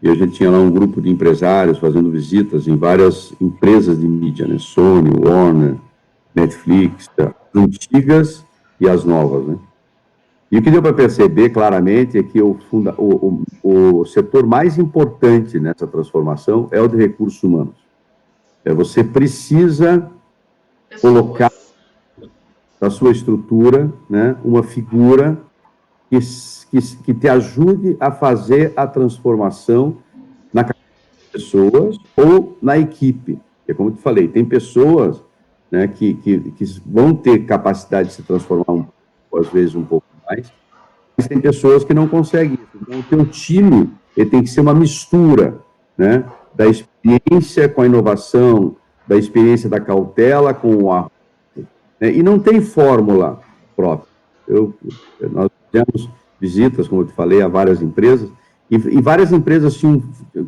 E 0.00 0.08
a 0.08 0.14
gente 0.14 0.34
tinha 0.34 0.52
lá 0.52 0.60
um 0.60 0.70
grupo 0.70 1.00
de 1.00 1.10
empresários 1.10 1.78
fazendo 1.78 2.12
visitas 2.12 2.68
em 2.68 2.76
várias 2.76 3.34
empresas 3.40 3.98
de 3.98 4.06
mídia, 4.06 4.46
né? 4.46 4.56
Sony, 4.60 5.10
Warner, 5.18 5.74
Netflix, 6.32 7.10
antigas 7.52 8.44
e 8.80 8.88
as 8.88 9.04
novas, 9.04 9.48
né? 9.48 9.58
E 10.50 10.56
o 10.56 10.62
que 10.62 10.70
deu 10.70 10.80
para 10.80 10.94
perceber 10.94 11.50
claramente 11.50 12.16
é 12.16 12.22
que 12.22 12.40
o, 12.40 12.54
funda, 12.70 12.94
o, 12.96 13.44
o, 13.62 14.00
o, 14.00 14.04
setor 14.06 14.46
mais 14.46 14.78
importante 14.78 15.60
nessa 15.60 15.86
transformação 15.86 16.68
é 16.70 16.80
o 16.80 16.88
de 16.88 16.96
recursos 16.96 17.42
humanos. 17.42 17.74
É 18.64 18.72
você 18.72 19.04
precisa 19.04 20.10
colocar 21.02 21.52
na 22.80 22.88
sua 22.88 23.10
estrutura 23.10 23.92
né, 24.08 24.36
uma 24.42 24.62
figura 24.62 25.38
que, 26.08 26.18
que, 26.70 26.96
que 27.04 27.14
te 27.14 27.28
ajude 27.28 27.96
a 28.00 28.10
fazer 28.10 28.72
a 28.74 28.86
transformação 28.86 29.98
na 30.52 30.64
pessoas 31.30 31.98
ou 32.16 32.56
na 32.62 32.78
equipe. 32.78 33.38
É 33.66 33.74
como 33.74 33.90
eu 33.90 33.94
te 33.94 34.00
falei, 34.00 34.28
tem 34.28 34.44
pessoas 34.44 35.22
né, 35.70 35.86
que, 35.86 36.14
que, 36.14 36.38
que 36.52 36.64
vão 36.86 37.14
ter 37.14 37.44
capacidade 37.44 38.08
de 38.08 38.14
se 38.14 38.22
transformar, 38.22 38.72
um, 38.72 38.86
às 39.34 39.48
vezes, 39.48 39.74
um 39.74 39.84
pouco 39.84 40.07
mais, 40.28 40.52
mas 41.16 41.26
tem 41.26 41.40
pessoas 41.40 41.84
que 41.84 41.94
não 41.94 42.06
conseguem 42.06 42.54
isso. 42.54 42.78
Então, 42.82 43.00
o 43.00 43.02
teu 43.02 43.26
time 43.26 43.90
ele 44.16 44.30
tem 44.30 44.42
que 44.42 44.50
ser 44.50 44.60
uma 44.60 44.74
mistura 44.74 45.58
né, 45.96 46.24
da 46.54 46.66
experiência 46.66 47.68
com 47.68 47.82
a 47.82 47.86
inovação, 47.86 48.76
da 49.06 49.16
experiência 49.16 49.68
da 49.68 49.80
cautela 49.80 50.52
com 50.52 50.74
o 50.74 50.92
arroz. 50.92 51.12
Né, 52.00 52.12
e 52.12 52.22
não 52.22 52.38
tem 52.38 52.60
fórmula 52.60 53.40
própria. 53.76 54.08
Eu, 54.46 54.74
nós 55.30 55.50
fizemos 55.70 56.10
visitas, 56.40 56.88
como 56.88 57.02
eu 57.02 57.06
te 57.06 57.12
falei, 57.12 57.42
a 57.42 57.48
várias 57.48 57.82
empresas, 57.82 58.30
e, 58.70 58.76
e, 58.76 59.00
várias 59.00 59.32
empresas 59.32 59.74
tinham, 59.76 60.02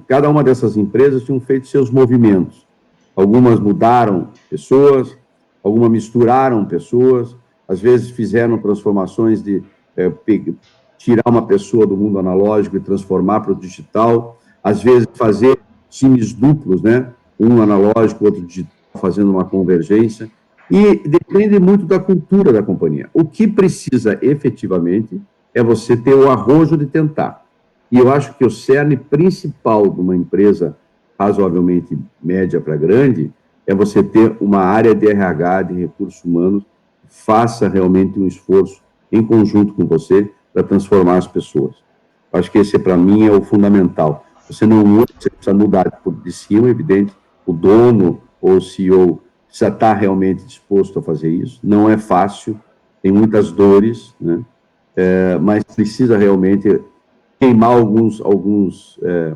cada 0.06 0.28
uma 0.28 0.44
dessas 0.44 0.76
empresas 0.76 1.24
tinham 1.24 1.40
feito 1.40 1.68
seus 1.68 1.90
movimentos. 1.90 2.66
Algumas 3.16 3.58
mudaram 3.58 4.28
pessoas, 4.48 5.16
algumas 5.64 5.90
misturaram 5.90 6.64
pessoas, 6.64 7.34
às 7.70 7.80
vezes 7.80 8.10
fizeram 8.10 8.58
transformações 8.58 9.40
de 9.40 9.62
é, 9.96 10.10
tirar 10.98 11.22
uma 11.28 11.46
pessoa 11.46 11.86
do 11.86 11.96
mundo 11.96 12.18
analógico 12.18 12.76
e 12.76 12.80
transformar 12.80 13.42
para 13.42 13.52
o 13.52 13.54
digital, 13.54 14.40
às 14.60 14.82
vezes 14.82 15.06
fazer 15.14 15.56
times 15.88 16.32
duplos, 16.32 16.82
né? 16.82 17.12
Um 17.38 17.62
analógico, 17.62 18.24
outro 18.24 18.42
digital, 18.44 18.72
fazendo 18.96 19.30
uma 19.30 19.44
convergência. 19.44 20.28
E 20.68 20.96
depende 20.96 21.60
muito 21.60 21.86
da 21.86 22.00
cultura 22.00 22.52
da 22.52 22.60
companhia. 22.60 23.08
O 23.14 23.24
que 23.24 23.46
precisa 23.46 24.18
efetivamente 24.20 25.22
é 25.54 25.62
você 25.62 25.96
ter 25.96 26.14
o 26.14 26.28
arrojo 26.28 26.76
de 26.76 26.86
tentar. 26.86 27.44
E 27.90 27.98
eu 27.98 28.10
acho 28.10 28.36
que 28.36 28.44
o 28.44 28.50
cerne 28.50 28.96
principal 28.96 29.88
de 29.88 30.00
uma 30.00 30.16
empresa 30.16 30.76
razoavelmente 31.16 31.96
média 32.20 32.60
para 32.60 32.76
grande 32.76 33.30
é 33.64 33.72
você 33.72 34.02
ter 34.02 34.36
uma 34.40 34.58
área 34.58 34.92
de 34.92 35.06
RH, 35.06 35.62
de 35.62 35.74
recursos 35.74 36.24
humanos, 36.24 36.64
faça 37.10 37.68
realmente 37.68 38.18
um 38.18 38.26
esforço 38.26 38.80
em 39.12 39.22
conjunto 39.22 39.74
com 39.74 39.84
você 39.84 40.32
para 40.54 40.62
transformar 40.62 41.18
as 41.18 41.26
pessoas. 41.26 41.74
Acho 42.32 42.50
que 42.50 42.58
esse, 42.58 42.78
para 42.78 42.96
mim, 42.96 43.26
é 43.26 43.32
o 43.32 43.42
fundamental. 43.42 44.24
Você 44.48 44.64
não 44.64 44.84
muda, 44.84 45.12
você 45.18 45.28
precisa 45.28 45.52
mudar 45.54 46.00
de 46.24 46.32
cima, 46.32 46.70
evidente, 46.70 47.12
o 47.44 47.52
dono 47.52 48.22
ou 48.40 48.56
o 48.56 48.60
CEO 48.60 49.20
precisa 49.46 49.68
estar 49.68 49.94
realmente 49.94 50.44
disposto 50.44 51.00
a 51.00 51.02
fazer 51.02 51.28
isso. 51.28 51.58
Não 51.62 51.90
é 51.90 51.98
fácil, 51.98 52.58
tem 53.02 53.10
muitas 53.10 53.50
dores, 53.50 54.14
né? 54.20 54.44
É, 54.96 55.38
mas 55.38 55.64
precisa 55.64 56.16
realmente 56.16 56.80
queimar 57.38 57.70
alguns, 57.70 58.20
alguns, 58.20 58.98
é, 59.02 59.34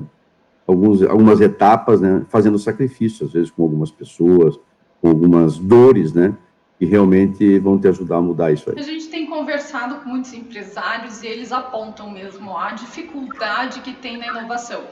alguns, 0.67 1.03
algumas 1.03 1.41
etapas, 1.41 2.01
né, 2.01 2.25
fazendo 2.29 2.59
sacrifício, 2.59 3.25
às 3.25 3.33
vezes 3.33 3.51
com 3.51 3.63
algumas 3.63 3.91
pessoas, 3.91 4.59
com 5.01 5.09
algumas 5.09 5.59
dores, 5.59 6.13
né, 6.13 6.37
que 6.79 6.85
realmente 6.85 7.59
vão 7.59 7.79
te 7.79 7.89
ajudar 7.89 8.17
a 8.17 8.23
mudar 8.23 8.53
isso 8.53 8.71
aí. 8.71 8.79
A 8.79 8.83
gente 8.83 9.09
tem 9.09 9.27
conversado 9.27 9.97
com 9.97 10.09
muitos 10.09 10.33
empresários 10.33 11.23
e 11.23 11.27
eles 11.27 11.53
apontam 11.53 12.11
mesmo 12.11 12.57
a 12.57 12.73
dificuldade 12.73 13.81
que 13.81 13.93
tem 13.93 14.19
na 14.19 14.27
inovação. 14.27 14.83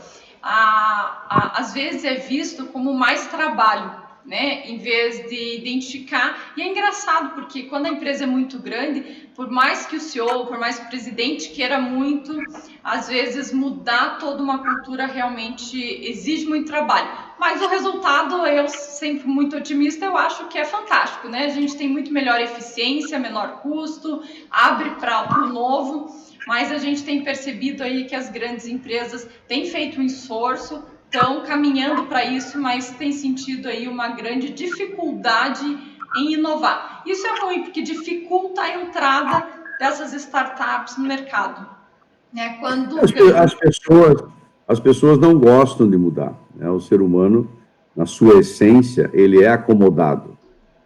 A, 0.43 1.27
a, 1.29 1.61
às 1.61 1.73
vezes 1.73 2.05
é 2.05 2.15
visto 2.15 2.67
como 2.67 2.95
mais 2.95 3.27
trabalho, 3.29 4.03
né, 4.25 4.69
em 4.69 4.79
vez 4.79 5.29
de 5.29 5.57
identificar. 5.59 6.53
E 6.57 6.63
é 6.63 6.69
engraçado 6.69 7.35
porque 7.35 7.65
quando 7.65 7.87
a 7.87 7.91
empresa 7.91 8.25
é 8.25 8.27
muito 8.27 8.59
grande, 8.59 9.29
por 9.35 9.51
mais 9.51 9.87
que 9.87 9.97
o 9.97 10.01
CEO, 10.01 10.47
por 10.47 10.59
mais 10.59 10.79
que 10.79 10.87
o 10.87 10.89
presidente 10.89 11.49
queira 11.51 11.81
muito, 11.81 12.37
às 12.85 13.09
vezes 13.09 13.53
mudar 13.53 14.19
toda 14.19 14.43
uma 14.43 14.59
cultura 14.59 15.07
realmente 15.07 15.77
exige 16.09 16.47
muito 16.47 16.67
trabalho. 16.67 17.09
Mas 17.39 17.61
o 17.61 17.69
resultado, 17.69 18.47
eu 18.47 18.69
sempre 18.69 19.27
muito 19.27 19.57
otimista, 19.57 20.05
eu 20.05 20.17
acho 20.17 20.47
que 20.47 20.59
é 20.59 20.65
fantástico, 20.65 21.29
né? 21.29 21.47
A 21.47 21.51
gente 21.51 21.77
tem 21.77 21.89
muito 21.89 22.13
melhor 22.13 22.41
eficiência, 22.41 23.19
menor 23.19 23.61
custo, 23.61 24.23
abre 24.51 24.91
para 24.91 25.45
o 25.45 25.49
novo. 25.49 26.15
Mas 26.47 26.73
a 26.73 26.79
gente 26.79 27.05
tem 27.05 27.23
percebido 27.23 27.83
aí 27.83 28.05
que 28.05 28.17
as 28.17 28.29
grandes 28.29 28.67
empresas 28.67 29.29
têm 29.47 29.67
feito 29.67 30.01
um 30.01 30.05
esforço 30.05 30.83
estão 31.13 31.43
caminhando 31.43 32.05
para 32.05 32.25
isso, 32.25 32.59
mas 32.59 32.91
tem 32.93 33.13
sentido 33.13 33.69
aí 33.69 33.87
uma 33.87 34.09
grande 34.09 34.49
dificuldade 34.49 35.63
em 36.17 36.33
inovar. 36.33 37.03
Isso 37.07 37.27
é 37.27 37.39
ruim, 37.41 37.63
porque 37.65 37.83
dificulta 37.83 38.63
a 38.63 38.81
entrada 38.81 39.47
dessas 39.79 40.15
startups 40.15 40.97
no 40.97 41.07
mercado. 41.07 41.69
Né? 42.33 42.57
Quando... 42.61 42.99
As, 42.99 43.13
as, 43.37 43.55
pessoas, 43.55 44.25
as 44.67 44.81
pessoas 44.81 45.19
não 45.19 45.39
gostam 45.39 45.89
de 45.89 45.99
mudar. 45.99 46.35
Né? 46.63 46.71
O 46.71 46.81
ser 46.81 47.03
humano, 47.03 47.49
na 47.95 48.07
sua 48.07 48.39
essência, 48.39 49.11
ele 49.13 49.43
é 49.43 49.49
acomodado. 49.49 50.37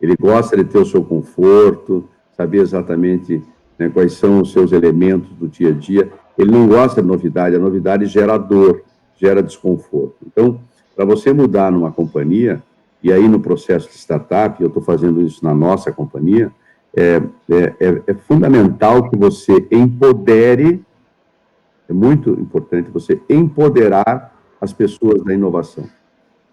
Ele 0.01 0.17
gosta 0.17 0.57
de 0.57 0.65
ter 0.65 0.79
o 0.79 0.87
seu 0.87 1.05
conforto, 1.05 2.09
saber 2.37 2.59
exatamente 2.59 3.43
né, 3.79 3.89
quais 3.89 4.15
são 4.15 4.41
os 4.41 4.53
seus 4.53 4.73
elementos 4.73 5.31
do 5.35 5.47
dia 5.47 5.69
a 5.69 5.73
dia. 5.73 6.11
Ele 6.37 6.51
não 6.51 6.67
gosta 6.67 7.01
de 7.01 7.09
novidade, 7.09 7.57
a 7.57 7.59
novidade 7.59 8.07
gera 8.07 8.37
dor 8.37 8.83
gera 9.19 9.43
desconforto. 9.43 10.17
Então, 10.27 10.61
para 10.95 11.05
você 11.05 11.33
mudar 11.33 11.73
numa 11.73 11.91
companhia, 11.91 12.63
e 13.03 13.13
aí 13.13 13.27
no 13.29 13.41
processo 13.41 13.89
de 13.89 13.95
startup, 13.95 14.61
eu 14.61 14.69
estou 14.69 14.83
fazendo 14.83 15.23
isso 15.23 15.45
na 15.45 15.55
nossa 15.55 15.91
companhia, 15.91 16.53
é, 16.95 17.23
é, 17.51 17.75
é, 17.81 18.03
é, 18.07 18.15
fundamental 18.15 19.09
que 19.09 19.17
você 19.17 19.67
empodere, 19.71 20.83
é 21.89 21.93
muito 21.93 22.31
importante 22.31 22.91
você 22.91 23.21
empoderar 23.29 24.36
as 24.67 24.73
pessoas 24.73 25.23
da 25.23 25.33
inovação. 25.33 25.85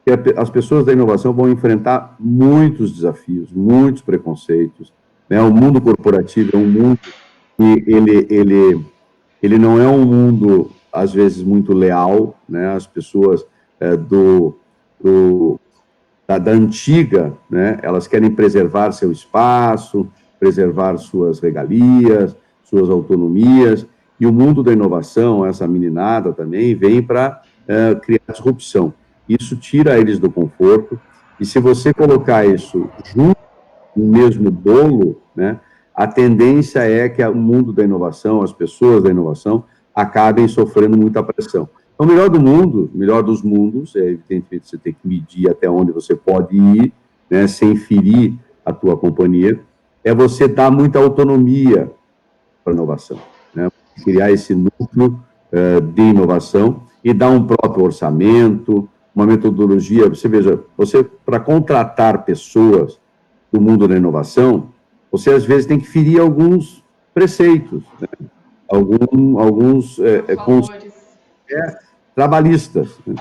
Porque 0.05 0.33
as 0.37 0.49
pessoas 0.49 0.85
da 0.85 0.93
inovação 0.93 1.33
vão 1.33 1.49
enfrentar 1.49 2.15
muitos 2.19 2.93
desafios, 2.93 3.51
muitos 3.51 4.01
preconceitos. 4.01 4.93
Né? 5.29 5.41
O 5.41 5.51
mundo 5.51 5.81
corporativo 5.81 6.51
é 6.53 6.57
um 6.57 6.69
mundo 6.69 6.99
que 7.57 7.83
ele, 7.87 8.27
ele, 8.29 8.85
ele 9.41 9.57
não 9.57 9.81
é 9.81 9.87
um 9.87 10.05
mundo 10.05 10.69
às 10.91 11.11
vezes 11.11 11.41
muito 11.41 11.73
leal, 11.73 12.39
né? 12.47 12.75
As 12.75 12.85
pessoas 12.85 13.43
é, 13.79 13.97
do, 13.97 14.55
do 15.01 15.59
da, 16.27 16.37
da, 16.37 16.51
antiga, 16.51 17.33
né? 17.49 17.79
Elas 17.81 18.05
querem 18.05 18.29
preservar 18.29 18.91
seu 18.91 19.11
espaço, 19.11 20.07
preservar 20.39 20.97
suas 20.97 21.39
regalias, 21.39 22.35
suas 22.63 22.91
autonomias. 22.91 23.87
E 24.19 24.25
o 24.27 24.31
mundo 24.31 24.61
da 24.61 24.71
inovação, 24.71 25.43
essa 25.43 25.67
meninada 25.67 26.31
também, 26.31 26.75
vem 26.75 27.01
para 27.01 27.41
é, 27.67 27.95
criar 27.95 28.21
disrupção. 28.29 28.93
Isso 29.27 29.55
tira 29.55 29.97
eles 29.97 30.19
do 30.19 30.29
conforto. 30.29 30.99
E 31.39 31.45
se 31.45 31.59
você 31.59 31.93
colocar 31.93 32.45
isso 32.45 32.89
junto 33.15 33.37
no 33.95 34.05
mesmo 34.05 34.49
bolo, 34.49 35.21
né? 35.35 35.59
A 35.95 36.07
tendência 36.07 36.79
é 36.79 37.07
que 37.07 37.23
o 37.23 37.35
mundo 37.35 37.71
da 37.71 37.83
inovação, 37.83 38.41
as 38.41 38.51
pessoas 38.51 39.03
da 39.03 39.11
inovação, 39.11 39.63
acabem 39.93 40.47
sofrendo 40.47 40.97
muita 40.97 41.21
pressão. 41.21 41.69
Então, 41.93 42.07
o 42.07 42.09
melhor 42.09 42.29
do 42.29 42.39
mundo, 42.39 42.89
o 42.93 42.97
melhor 42.97 43.21
dos 43.21 43.43
mundos, 43.43 43.95
é 43.95 43.99
evidentemente 43.99 44.67
você 44.67 44.77
tem 44.77 44.93
que 44.93 45.07
medir 45.07 45.49
até 45.49 45.69
onde 45.69 45.91
você 45.91 46.15
pode 46.15 46.57
ir, 46.57 46.91
né, 47.29 47.45
sem 47.45 47.75
ferir 47.75 48.33
a 48.65 48.73
tua 48.73 48.97
companhia, 48.97 49.59
é 50.03 50.13
você 50.13 50.47
dar 50.47 50.71
muita 50.71 50.97
autonomia 50.97 51.91
para 52.63 52.73
a 52.73 52.75
inovação, 52.75 53.19
né, 53.53 53.69
criar 54.03 54.31
esse 54.31 54.55
núcleo 54.55 55.19
uh, 55.51 55.79
de 55.79 56.01
inovação 56.01 56.81
e 57.03 57.13
dar 57.13 57.29
um 57.29 57.45
próprio 57.45 57.85
orçamento, 57.85 58.87
uma 59.15 59.25
metodologia. 59.25 60.09
Você 60.09 60.27
veja, 60.27 60.59
você 60.77 61.03
para 61.03 61.39
contratar 61.39 62.23
pessoas 62.23 62.99
do 63.51 63.59
mundo 63.59 63.87
da 63.87 63.95
inovação, 63.95 64.69
você 65.11 65.31
às 65.31 65.43
vezes 65.43 65.65
tem 65.65 65.79
que 65.79 65.87
ferir 65.87 66.19
alguns 66.19 66.83
preceitos. 67.13 67.83
Né? 67.99 68.07
algum, 68.73 69.39
alguns 69.39 69.99
é, 69.99 70.23
é, 70.27 70.33
é, 70.33 71.77
trabalhistas. 72.15 72.89
Né? 73.05 73.15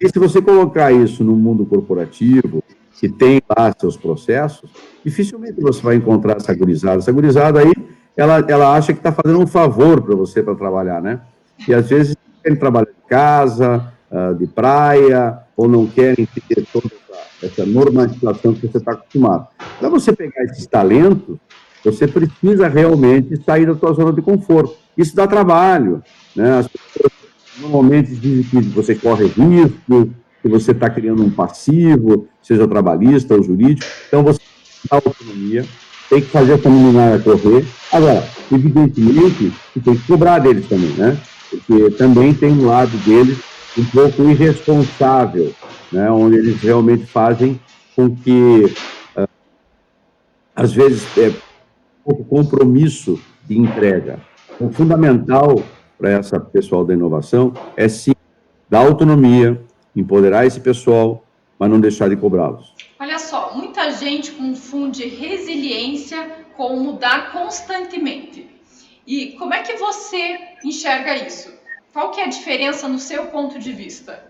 E 0.00 0.08
se 0.08 0.18
você 0.18 0.40
colocar 0.40 0.92
isso 0.92 1.24
no 1.24 1.34
mundo 1.34 1.64
corporativo, 1.64 2.62
que 2.92 3.08
tem 3.08 3.40
lá 3.48 3.72
seus 3.78 3.96
processos, 3.96 4.70
dificilmente 5.04 5.60
você 5.60 5.80
vai 5.82 5.96
encontrar 5.96 6.36
essa 6.36 6.54
gurizada. 6.54 6.98
Essa 6.98 7.12
gurizada 7.12 7.60
aí, 7.60 7.72
ela, 8.16 8.44
ela 8.48 8.76
acha 8.76 8.92
que 8.92 8.98
está 8.98 9.12
fazendo 9.12 9.40
um 9.40 9.46
favor 9.46 10.02
para 10.02 10.14
você 10.14 10.42
para 10.42 10.54
trabalhar, 10.54 11.00
né? 11.00 11.20
E 11.66 11.74
às 11.74 11.88
vezes 11.88 12.16
querem 12.42 12.58
trabalhar 12.58 12.86
de 12.86 13.08
casa, 13.08 13.92
uh, 14.10 14.34
de 14.34 14.46
praia, 14.46 15.38
ou 15.56 15.68
não 15.68 15.86
querem 15.86 16.26
ter 16.26 16.66
toda 16.72 16.86
essa, 16.86 17.46
essa 17.46 17.66
normalização 17.66 18.54
que 18.54 18.66
você 18.66 18.78
está 18.78 18.92
acostumado. 18.92 19.48
Para 19.78 19.88
você 19.88 20.12
pegar 20.12 20.44
esses 20.44 20.66
talentos, 20.66 21.36
você 21.84 22.06
precisa 22.06 22.68
realmente 22.68 23.36
sair 23.44 23.66
da 23.66 23.74
sua 23.76 23.92
zona 23.92 24.12
de 24.12 24.22
conforto. 24.22 24.76
Isso 24.96 25.14
dá 25.14 25.26
trabalho. 25.26 26.02
Né? 26.34 26.58
As 26.58 26.68
pessoas 26.68 27.12
normalmente 27.60 28.14
dizem 28.14 28.62
que 28.62 28.68
você 28.68 28.94
corre 28.94 29.26
risco, 29.26 30.10
que 30.42 30.48
você 30.48 30.72
está 30.72 30.88
criando 30.88 31.22
um 31.22 31.30
passivo, 31.30 32.28
seja 32.42 32.66
trabalhista 32.66 33.34
ou 33.34 33.42
jurídico. 33.42 33.86
Então, 34.06 34.22
você 34.22 34.40
dá 34.90 34.96
autonomia, 34.96 35.64
tem 36.08 36.20
que 36.20 36.28
fazer 36.28 36.52
essa 36.52 36.70
meninada 36.70 37.18
correr. 37.18 37.66
Agora, 37.92 38.24
evidentemente, 38.52 39.52
que 39.72 39.80
tem 39.80 39.96
que 39.96 40.06
cobrar 40.06 40.38
deles 40.38 40.68
também, 40.68 40.90
né? 40.90 41.18
Porque 41.50 41.90
também 41.90 42.34
tem 42.34 42.52
um 42.52 42.66
lado 42.66 42.96
deles 42.98 43.38
um 43.76 43.84
pouco 43.84 44.22
irresponsável, 44.24 45.54
né? 45.92 46.10
Onde 46.10 46.36
eles 46.36 46.60
realmente 46.60 47.06
fazem 47.06 47.60
com 47.94 48.14
que, 48.14 48.74
uh, 49.16 49.28
às 50.54 50.72
vezes, 50.72 51.06
é 51.16 51.32
pouco 52.04 52.24
compromisso 52.24 53.20
de 53.44 53.58
entrega. 53.58 54.20
O 54.60 54.70
fundamental 54.70 55.62
para 55.96 56.10
essa 56.10 56.38
pessoal 56.38 56.84
da 56.84 56.94
inovação 56.94 57.52
é 57.76 57.88
sim 57.88 58.12
dar 58.68 58.80
autonomia, 58.80 59.60
empoderar 59.94 60.46
esse 60.46 60.60
pessoal, 60.60 61.24
mas 61.58 61.70
não 61.70 61.80
deixar 61.80 62.08
de 62.08 62.16
cobrá-los. 62.16 62.74
Olha 63.00 63.18
só, 63.18 63.54
muita 63.54 63.90
gente 63.90 64.32
confunde 64.32 65.06
resiliência 65.06 66.18
com 66.56 66.76
mudar 66.76 67.32
constantemente. 67.32 68.57
E 69.08 69.32
como 69.38 69.54
é 69.54 69.62
que 69.62 69.74
você 69.78 70.36
enxerga 70.62 71.16
isso? 71.16 71.50
Qual 71.94 72.10
que 72.10 72.20
é 72.20 72.24
a 72.24 72.28
diferença 72.28 72.86
no 72.86 72.98
seu 72.98 73.24
ponto 73.28 73.58
de 73.58 73.72
vista? 73.72 74.22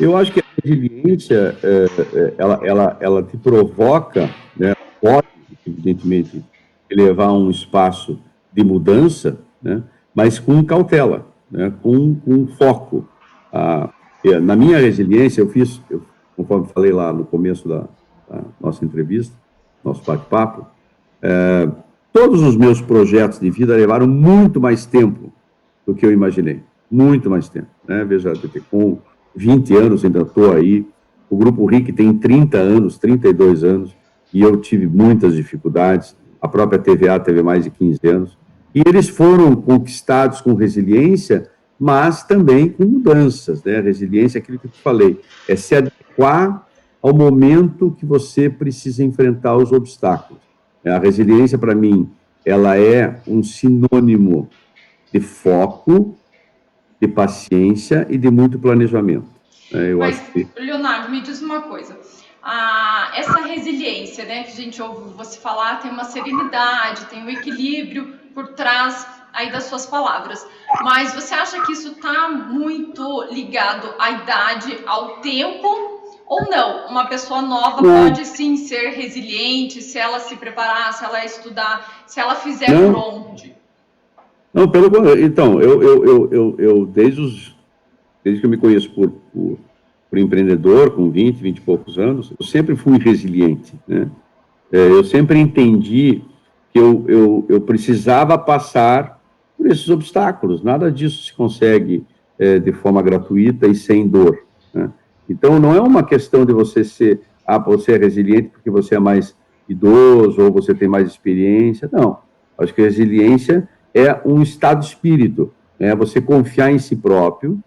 Eu 0.00 0.16
acho 0.16 0.32
que 0.32 0.40
a 0.40 0.44
resiliência, 0.60 1.56
é, 1.62 1.86
é, 2.12 2.34
ela, 2.36 2.60
ela, 2.64 2.96
ela 2.98 3.22
te 3.22 3.36
provoca, 3.36 4.28
né, 4.56 4.74
pode, 5.00 5.28
evidentemente, 5.64 6.44
levar 6.90 7.26
a 7.26 7.32
um 7.32 7.50
espaço 7.50 8.18
de 8.52 8.64
mudança, 8.64 9.38
né, 9.62 9.80
mas 10.12 10.40
com 10.40 10.64
cautela, 10.64 11.24
né, 11.48 11.72
com, 11.80 12.16
com 12.16 12.48
foco. 12.48 13.08
Ah, 13.52 13.90
na 14.42 14.56
minha 14.56 14.78
resiliência, 14.78 15.40
eu 15.40 15.48
fiz, 15.48 15.80
eu, 15.88 16.02
conforme 16.36 16.66
falei 16.66 16.90
lá 16.90 17.12
no 17.12 17.24
começo 17.24 17.68
da, 17.68 17.86
da 18.28 18.42
nossa 18.60 18.84
entrevista, 18.84 19.36
nosso 19.84 20.02
bate-papo, 20.02 20.66
é, 21.22 21.68
todos 22.14 22.42
os 22.42 22.56
meus 22.56 22.80
projetos 22.80 23.40
de 23.40 23.50
vida 23.50 23.74
levaram 23.74 24.06
muito 24.06 24.60
mais 24.60 24.86
tempo 24.86 25.32
do 25.84 25.92
que 25.96 26.06
eu 26.06 26.12
imaginei. 26.12 26.62
Muito 26.88 27.28
mais 27.28 27.48
tempo. 27.48 27.66
Né? 27.88 28.04
Veja, 28.04 28.32
com 28.70 28.98
20 29.34 29.76
anos 29.76 30.04
ainda 30.04 30.20
estou 30.20 30.52
aí, 30.52 30.86
o 31.28 31.36
Grupo 31.36 31.66
RIC 31.66 31.92
tem 31.92 32.14
30 32.16 32.56
anos, 32.56 32.98
32 32.98 33.64
anos, 33.64 33.96
e 34.32 34.40
eu 34.40 34.56
tive 34.58 34.86
muitas 34.86 35.34
dificuldades, 35.34 36.16
a 36.40 36.46
própria 36.46 36.78
TVA 36.78 37.18
teve 37.18 37.42
mais 37.42 37.64
de 37.64 37.70
15 37.70 38.00
anos, 38.06 38.38
e 38.72 38.80
eles 38.86 39.08
foram 39.08 39.56
conquistados 39.56 40.40
com 40.40 40.54
resiliência, 40.54 41.50
mas 41.80 42.22
também 42.22 42.68
com 42.68 42.84
mudanças, 42.84 43.64
né? 43.64 43.80
Resiliência 43.80 44.38
é 44.38 44.40
aquilo 44.40 44.60
que 44.60 44.66
eu 44.66 44.70
falei, 44.84 45.20
é 45.48 45.56
se 45.56 45.74
adequar 45.74 46.64
ao 47.02 47.12
momento 47.12 47.96
que 47.98 48.06
você 48.06 48.48
precisa 48.48 49.02
enfrentar 49.02 49.56
os 49.56 49.72
obstáculos. 49.72 50.53
A 50.86 50.98
resiliência, 50.98 51.56
para 51.56 51.74
mim, 51.74 52.10
ela 52.44 52.76
é 52.76 53.20
um 53.26 53.42
sinônimo 53.42 54.48
de 55.12 55.20
foco, 55.20 56.16
de 57.00 57.08
paciência 57.08 58.06
e 58.10 58.18
de 58.18 58.30
muito 58.30 58.58
planejamento. 58.58 59.26
É, 59.72 59.92
eu 59.92 59.98
Mas, 59.98 60.20
acho 60.20 60.32
que... 60.32 60.48
Leonardo, 60.56 61.10
me 61.10 61.20
diz 61.20 61.40
uma 61.40 61.62
coisa. 61.62 61.98
Ah, 62.42 63.10
essa 63.14 63.40
resiliência, 63.46 64.24
né, 64.24 64.42
que 64.42 64.52
a 64.52 64.54
gente 64.54 64.82
ouve 64.82 65.14
você 65.14 65.38
falar, 65.38 65.80
tem 65.80 65.90
uma 65.90 66.04
serenidade, 66.04 67.06
tem 67.06 67.22
um 67.22 67.30
equilíbrio 67.30 68.18
por 68.34 68.48
trás 68.48 69.06
aí 69.32 69.50
das 69.50 69.64
suas 69.64 69.86
palavras. 69.86 70.46
Mas 70.82 71.14
você 71.14 71.34
acha 71.34 71.60
que 71.62 71.72
isso 71.72 71.92
está 71.92 72.28
muito 72.28 73.24
ligado 73.30 73.94
à 73.98 74.10
idade, 74.10 74.78
ao 74.86 75.16
tempo, 75.18 75.93
ou 76.34 76.50
não? 76.50 76.88
Uma 76.88 77.06
pessoa 77.06 77.42
nova 77.42 77.82
não. 77.82 78.04
pode 78.04 78.24
sim 78.26 78.56
ser 78.56 78.90
resiliente 78.90 79.82
se 79.82 79.98
ela 79.98 80.18
se 80.18 80.36
preparar, 80.36 80.92
se 80.92 81.04
ela 81.04 81.24
estudar, 81.24 82.04
se 82.06 82.20
ela 82.20 82.34
fizer 82.34 82.70
não. 82.70 83.34
Não, 84.52 84.68
pelo 84.68 85.18
Então, 85.18 85.60
eu, 85.60 85.82
eu, 85.82 86.04
eu, 86.04 86.28
eu, 86.30 86.56
eu 86.58 86.86
desde, 86.86 87.20
os, 87.20 87.56
desde 88.22 88.40
que 88.40 88.46
eu 88.46 88.50
me 88.50 88.56
conheço 88.56 88.88
por, 88.90 89.10
por, 89.32 89.58
por, 90.08 90.18
empreendedor, 90.18 90.92
com 90.92 91.10
20, 91.10 91.36
20 91.36 91.56
e 91.56 91.60
poucos 91.60 91.98
anos, 91.98 92.32
eu 92.38 92.46
sempre 92.46 92.76
fui 92.76 92.98
resiliente, 92.98 93.74
né? 93.86 94.08
É, 94.72 94.78
eu 94.78 95.04
sempre 95.04 95.38
entendi 95.38 96.22
que 96.72 96.78
eu, 96.78 97.04
eu, 97.08 97.46
eu 97.48 97.60
precisava 97.60 98.36
passar 98.36 99.20
por 99.56 99.66
esses 99.66 99.88
obstáculos. 99.88 100.62
Nada 100.62 100.90
disso 100.90 101.24
se 101.24 101.32
consegue 101.32 102.04
é, 102.38 102.58
de 102.58 102.72
forma 102.72 103.00
gratuita 103.02 103.66
e 103.66 103.74
sem 103.74 104.06
dor. 104.06 104.44
Né? 104.72 104.90
Então, 105.28 105.58
não 105.58 105.74
é 105.74 105.80
uma 105.80 106.02
questão 106.02 106.44
de 106.44 106.52
você 106.52 106.84
ser, 106.84 107.20
ah, 107.46 107.58
você 107.58 107.92
é 107.92 107.96
resiliente 107.96 108.48
porque 108.48 108.70
você 108.70 108.96
é 108.96 108.98
mais 108.98 109.34
idoso 109.68 110.42
ou 110.42 110.52
você 110.52 110.74
tem 110.74 110.88
mais 110.88 111.08
experiência. 111.08 111.88
Não. 111.90 112.18
Acho 112.58 112.74
que 112.74 112.82
resiliência 112.82 113.68
é 113.92 114.20
um 114.24 114.42
estado 114.42 114.80
de 114.80 114.86
espírito. 114.86 115.52
É 115.78 115.94
você 115.94 116.20
confiar 116.20 116.70
em 116.70 116.78
si 116.78 116.94
próprio, 116.94 117.58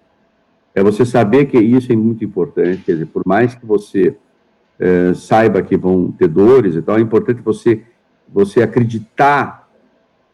é 0.74 0.84
você 0.84 1.06
saber 1.06 1.46
que 1.46 1.58
isso 1.58 1.92
é 1.92 1.96
muito 1.96 2.24
importante. 2.24 2.84
Quer 2.84 2.94
dizer, 2.94 3.08
por 3.08 3.24
mais 3.26 3.56
que 3.56 3.66
você 3.66 4.16
é, 4.80 5.14
saiba 5.14 5.62
que 5.62 5.76
vão 5.76 6.12
ter 6.12 6.28
dores 6.28 6.76
e 6.76 6.82
tal, 6.82 6.98
é 6.98 7.02
importante 7.02 7.42
você 7.42 7.84
você 8.30 8.62
acreditar 8.62 9.70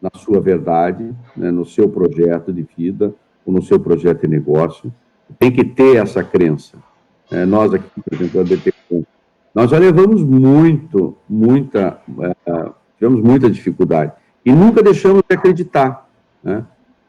na 0.02 0.10
sua 0.14 0.40
verdade, 0.40 1.14
né, 1.36 1.50
no 1.50 1.64
seu 1.64 1.88
projeto 1.88 2.52
de 2.52 2.66
vida, 2.76 3.14
ou 3.46 3.54
no 3.54 3.62
seu 3.62 3.78
projeto 3.78 4.22
de 4.22 4.28
negócio. 4.28 4.92
Tem 5.38 5.50
que 5.50 5.64
ter 5.64 5.96
essa 5.96 6.22
crença. 6.22 6.76
É, 7.30 7.44
nós 7.44 7.72
aqui, 7.72 7.88
por 8.02 8.14
exemplo, 8.14 8.40
a 8.40 8.44
BTCom, 8.44 9.04
nós 9.54 9.70
já 9.70 9.78
levamos 9.78 10.22
muito, 10.22 11.16
muita, 11.28 12.00
é, 12.46 12.70
tivemos 12.98 13.22
muita 13.22 13.50
dificuldade. 13.50 14.12
E 14.44 14.52
nunca 14.52 14.82
deixamos 14.82 15.22
de 15.28 15.34
acreditar. 15.34 16.08
Né? 16.42 16.64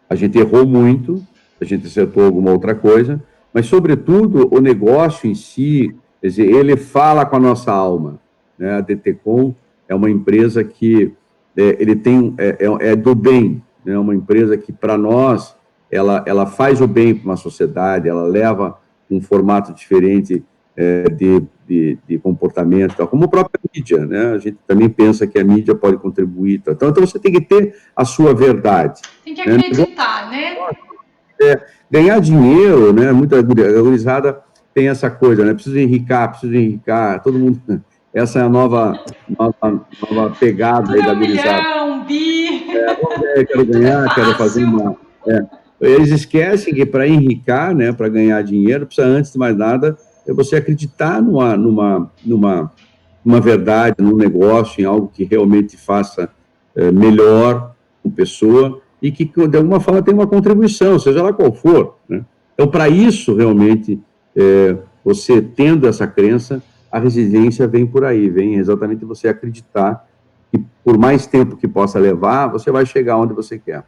A 0.10 0.16
gente 0.16 0.38
errou 0.38 0.66
muito, 0.66 1.22
a 1.60 1.66
gente 1.66 1.88
acertou 1.88 2.24
alguma 2.24 2.52
outra 2.52 2.76
coisa, 2.76 3.22
mas, 3.54 3.66
sobretudo, 3.66 4.54
o 4.54 4.60
negócio 4.60 5.30
em 5.30 5.36
si, 5.36 5.96
quer 6.22 6.28
dizer, 6.28 6.46
ele 6.46 6.76
fala 6.76 7.26
com 7.26 7.38
a 7.38 7.40
nossa 7.40 7.72
alma. 7.72 8.20
Né? 8.58 8.74
A 8.76 8.82
DTCom 8.82 9.56
é 9.88 9.96
uma 9.96 10.10
empresa 10.10 10.64
que 10.64 11.14
é, 11.58 11.78
ele 11.80 11.96
tem 11.96 12.34
é, 12.38 12.58
é, 12.60 12.92
é 12.92 12.96
do 12.96 13.16
bem, 13.16 13.64
é 13.86 13.92
né? 13.92 13.98
uma 13.98 14.14
empresa 14.14 14.58
que 14.58 14.74
para 14.74 14.98
nós 14.98 15.56
ela, 15.90 16.24
ela 16.26 16.46
faz 16.46 16.82
o 16.82 16.88
bem 16.88 17.16
para 17.16 17.26
uma 17.26 17.38
sociedade, 17.38 18.10
ela 18.10 18.24
leva 18.24 18.78
um 19.10 19.22
formato 19.22 19.74
diferente 19.74 20.44
é, 20.76 21.04
de, 21.04 21.42
de, 21.68 21.98
de, 22.08 22.18
comportamento, 22.20 22.96
tal, 22.96 23.08
como 23.08 23.26
a 23.26 23.28
própria 23.28 23.60
mídia, 23.74 24.06
né? 24.06 24.34
A 24.34 24.38
gente 24.38 24.58
também 24.68 24.90
pensa 24.90 25.26
que 25.26 25.40
a 25.40 25.44
mídia 25.44 25.74
pode 25.74 25.98
contribuir, 25.98 26.60
tal. 26.60 26.74
Então, 26.74 26.90
então 26.90 27.06
você 27.06 27.18
tem 27.18 27.32
que 27.32 27.42
ter 27.42 27.76
a 27.96 28.04
sua 28.04 28.34
verdade. 28.34 29.02
Tem 29.24 29.34
que 29.34 29.48
né? 29.48 29.56
acreditar, 29.56 30.30
né? 30.30 30.58
É, 31.42 31.62
ganhar 31.90 32.20
dinheiro, 32.20 32.92
né? 32.92 33.12
Muita 33.12 33.42
gurizada 33.42 34.42
tem 34.74 34.90
essa 34.90 35.10
coisa, 35.10 35.46
né? 35.46 35.54
Preciso 35.54 35.80
enricar, 35.80 36.32
preciso 36.32 36.54
enricar, 36.54 37.24
todo 37.24 37.40
mundo 37.40 37.62
essa 38.14 38.40
é 38.40 38.42
a 38.44 38.50
nova, 38.50 38.98
nova, 39.38 39.86
nova 40.12 40.36
pegada 40.38 40.94
aí 40.94 41.06
da 41.06 41.14
gurizada. 41.14 41.84
Um 41.84 42.04
bi. 42.06 42.72
É, 43.36 43.44
quero 43.46 43.66
ganhar, 43.66 44.14
quero 44.14 44.36
fazer 44.36 44.64
uma. 44.64 44.96
É. 45.28 45.65
Eles 45.80 46.10
esquecem 46.10 46.74
que 46.74 46.86
para 46.86 47.08
enricar, 47.08 47.76
né, 47.76 47.92
para 47.92 48.08
ganhar 48.08 48.42
dinheiro, 48.42 48.86
precisa, 48.86 49.08
antes 49.08 49.32
de 49.32 49.38
mais 49.38 49.56
nada, 49.58 49.98
é 50.26 50.34
você 50.34 50.56
acreditar 50.56 51.22
numa, 51.22 51.56
numa, 51.58 52.12
numa, 52.26 52.72
numa 53.24 53.42
verdade, 53.42 53.96
num 54.00 54.16
negócio, 54.16 54.82
em 54.82 54.86
algo 54.86 55.12
que 55.14 55.24
realmente 55.24 55.78
faça 55.78 56.30
é, 56.76 56.92
melhor 56.92 57.76
com 58.02 58.10
pessoa 58.10 58.82
e 59.02 59.12
que, 59.12 59.26
de 59.26 59.58
alguma 59.58 59.80
forma, 59.80 60.02
tenha 60.02 60.18
uma 60.18 60.28
contribuição, 60.28 60.98
seja 60.98 61.22
lá 61.22 61.34
qual 61.34 61.54
for. 61.54 61.98
Né? 62.08 62.24
Então, 62.54 62.68
para 62.68 62.88
isso, 62.90 63.36
realmente, 63.36 64.00
é, 64.36 64.78
você 65.04 65.42
tendo 65.42 65.88
essa 65.88 66.08
crença, 66.08 66.64
a 66.92 67.00
resiliência 67.00 67.68
vem 67.68 67.86
por 67.86 68.06
aí, 68.06 68.30
vem 68.30 68.56
exatamente 68.56 69.04
você 69.04 69.28
acreditar 69.28 70.08
que 70.52 70.64
por 70.84 70.98
mais 70.98 71.28
tempo 71.28 71.58
que 71.58 71.68
possa 71.68 72.00
levar, 72.00 72.48
você 72.48 72.72
vai 72.72 72.86
chegar 72.86 73.18
onde 73.18 73.34
você 73.34 73.60
quer. 73.60 73.84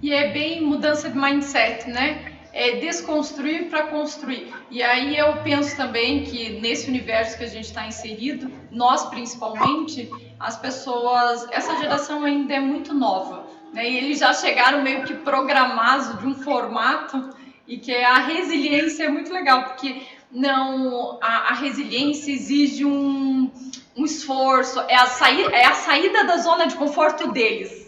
E 0.00 0.12
é 0.12 0.30
bem 0.30 0.62
mudança 0.62 1.10
de 1.10 1.18
mindset, 1.18 1.88
né? 1.88 2.32
É 2.52 2.76
desconstruir 2.76 3.68
para 3.68 3.88
construir. 3.88 4.52
E 4.70 4.82
aí 4.82 5.16
eu 5.16 5.42
penso 5.42 5.76
também 5.76 6.22
que 6.22 6.60
nesse 6.60 6.88
universo 6.88 7.36
que 7.36 7.44
a 7.44 7.48
gente 7.48 7.66
está 7.66 7.86
inserido, 7.86 8.50
nós 8.70 9.04
principalmente, 9.06 10.08
as 10.38 10.56
pessoas, 10.56 11.46
essa 11.50 11.76
geração 11.78 12.24
ainda 12.24 12.54
é 12.54 12.60
muito 12.60 12.94
nova, 12.94 13.46
né? 13.72 13.88
E 13.88 13.96
eles 13.96 14.20
já 14.20 14.32
chegaram 14.32 14.82
meio 14.82 15.04
que 15.04 15.14
programados 15.14 16.18
de 16.20 16.26
um 16.26 16.34
formato 16.34 17.30
e 17.66 17.76
que 17.76 17.94
a 17.94 18.18
resiliência 18.18 19.04
é 19.04 19.08
muito 19.08 19.32
legal, 19.32 19.64
porque 19.64 20.00
não 20.30 21.18
a, 21.20 21.50
a 21.50 21.54
resiliência 21.54 22.32
exige 22.32 22.84
um, 22.84 23.50
um 23.96 24.04
esforço, 24.04 24.78
é 24.80 24.94
a, 24.94 25.08
é 25.52 25.64
a 25.66 25.74
saída 25.74 26.24
da 26.24 26.36
zona 26.36 26.66
de 26.66 26.76
conforto 26.76 27.32
deles. 27.32 27.87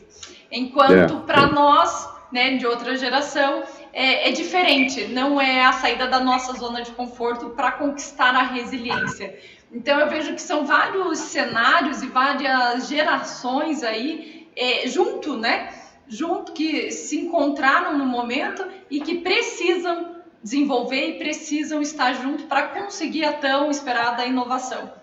Enquanto 0.51 1.15
é, 1.15 1.27
para 1.27 1.43
é. 1.43 1.53
nós, 1.53 2.09
né, 2.33 2.57
de 2.57 2.67
outra 2.67 2.97
geração, 2.97 3.63
é, 3.93 4.29
é, 4.29 4.33
diferente, 4.33 5.07
não 5.09 5.41
é 5.41 5.65
a 5.65 5.73
saída 5.73 6.07
da 6.07 6.21
nossa 6.21 6.53
zona 6.55 6.83
de 6.83 6.91
conforto 6.93 7.51
para 7.51 7.73
conquistar 7.73 8.35
a 8.35 8.43
resiliência. 8.43 9.39
Então 9.73 9.99
eu 10.01 10.09
vejo 10.09 10.35
que 10.35 10.43
são 10.43 10.67
vários 10.67 11.19
cenários 11.19 12.03
e 12.03 12.07
várias 12.09 12.89
gerações 12.89 13.85
aí 13.85 14.49
é, 14.57 14.89
junto, 14.89 15.37
né? 15.37 15.73
Junto 16.09 16.53
que 16.53 16.91
se 16.91 17.21
encontraram 17.21 17.97
no 17.97 18.05
momento 18.05 18.67
e 18.91 19.01
que 19.01 19.19
precisam 19.19 20.17
desenvolver 20.43 21.11
e 21.11 21.19
precisam 21.19 21.81
estar 21.81 22.15
junto 22.15 22.45
para 22.45 22.69
conseguir 22.69 23.25
a 23.25 23.33
tão 23.33 23.71
esperada 23.71 24.25
inovação. 24.25 25.00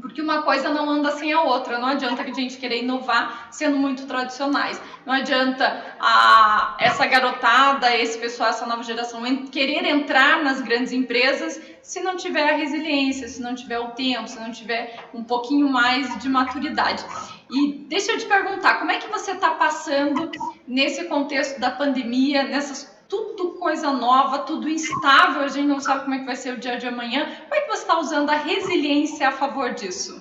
Porque 0.00 0.22
uma 0.22 0.42
coisa 0.42 0.68
não 0.68 0.88
anda 0.88 1.10
sem 1.12 1.32
a 1.32 1.42
outra. 1.42 1.78
Não 1.78 1.88
adianta 1.88 2.24
que 2.24 2.30
a 2.30 2.34
gente 2.34 2.56
querer 2.56 2.82
inovar 2.82 3.48
sendo 3.50 3.76
muito 3.76 4.06
tradicionais. 4.06 4.80
Não 5.04 5.14
adianta 5.14 5.96
a, 6.00 6.76
essa 6.78 7.06
garotada, 7.06 7.94
esse 7.96 8.18
pessoal, 8.18 8.50
essa 8.50 8.66
nova 8.66 8.82
geração 8.82 9.22
querer 9.46 9.84
entrar 9.84 10.42
nas 10.42 10.60
grandes 10.60 10.92
empresas 10.92 11.60
se 11.82 12.00
não 12.00 12.16
tiver 12.16 12.50
a 12.50 12.56
resiliência, 12.56 13.28
se 13.28 13.40
não 13.40 13.54
tiver 13.54 13.78
o 13.78 13.88
tempo, 13.92 14.28
se 14.28 14.38
não 14.38 14.50
tiver 14.50 15.08
um 15.14 15.24
pouquinho 15.24 15.68
mais 15.68 16.18
de 16.18 16.28
maturidade. 16.28 17.04
E 17.50 17.86
deixa 17.88 18.12
eu 18.12 18.18
te 18.18 18.26
perguntar, 18.26 18.78
como 18.78 18.90
é 18.90 18.98
que 18.98 19.08
você 19.08 19.32
está 19.32 19.52
passando 19.52 20.30
nesse 20.66 21.04
contexto 21.04 21.58
da 21.58 21.70
pandemia, 21.70 22.42
nessas 22.42 22.97
tudo 23.08 23.54
coisa 23.58 23.92
nova, 23.92 24.40
tudo 24.40 24.68
instável, 24.68 25.42
a 25.42 25.48
gente 25.48 25.66
não 25.66 25.80
sabe 25.80 26.04
como 26.04 26.14
é 26.14 26.18
que 26.18 26.26
vai 26.26 26.36
ser 26.36 26.54
o 26.54 26.60
dia 26.60 26.76
de 26.76 26.86
amanhã. 26.86 27.24
Como 27.48 27.54
é 27.54 27.60
que 27.62 27.68
você 27.68 27.82
está 27.82 27.98
usando 27.98 28.28
a 28.28 28.36
resiliência 28.36 29.28
a 29.28 29.32
favor 29.32 29.72
disso? 29.72 30.20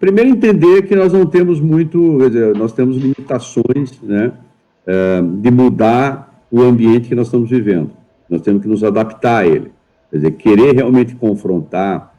Primeiro 0.00 0.30
entender 0.30 0.82
que 0.82 0.96
nós 0.96 1.12
não 1.12 1.24
temos 1.24 1.60
muito, 1.60 2.18
nós 2.56 2.72
temos 2.72 2.96
limitações, 2.96 3.98
né, 4.02 4.32
eh, 4.86 5.22
de 5.40 5.50
mudar 5.50 6.44
o 6.50 6.60
ambiente 6.60 7.08
que 7.08 7.14
nós 7.14 7.28
estamos 7.28 7.48
vivendo. 7.48 7.92
Nós 8.28 8.42
temos 8.42 8.62
que 8.62 8.68
nos 8.68 8.82
adaptar 8.82 9.44
a 9.44 9.46
ele. 9.46 9.72
Quer 10.10 10.16
dizer, 10.16 10.30
querer 10.32 10.74
realmente 10.74 11.14
confrontar, 11.14 12.12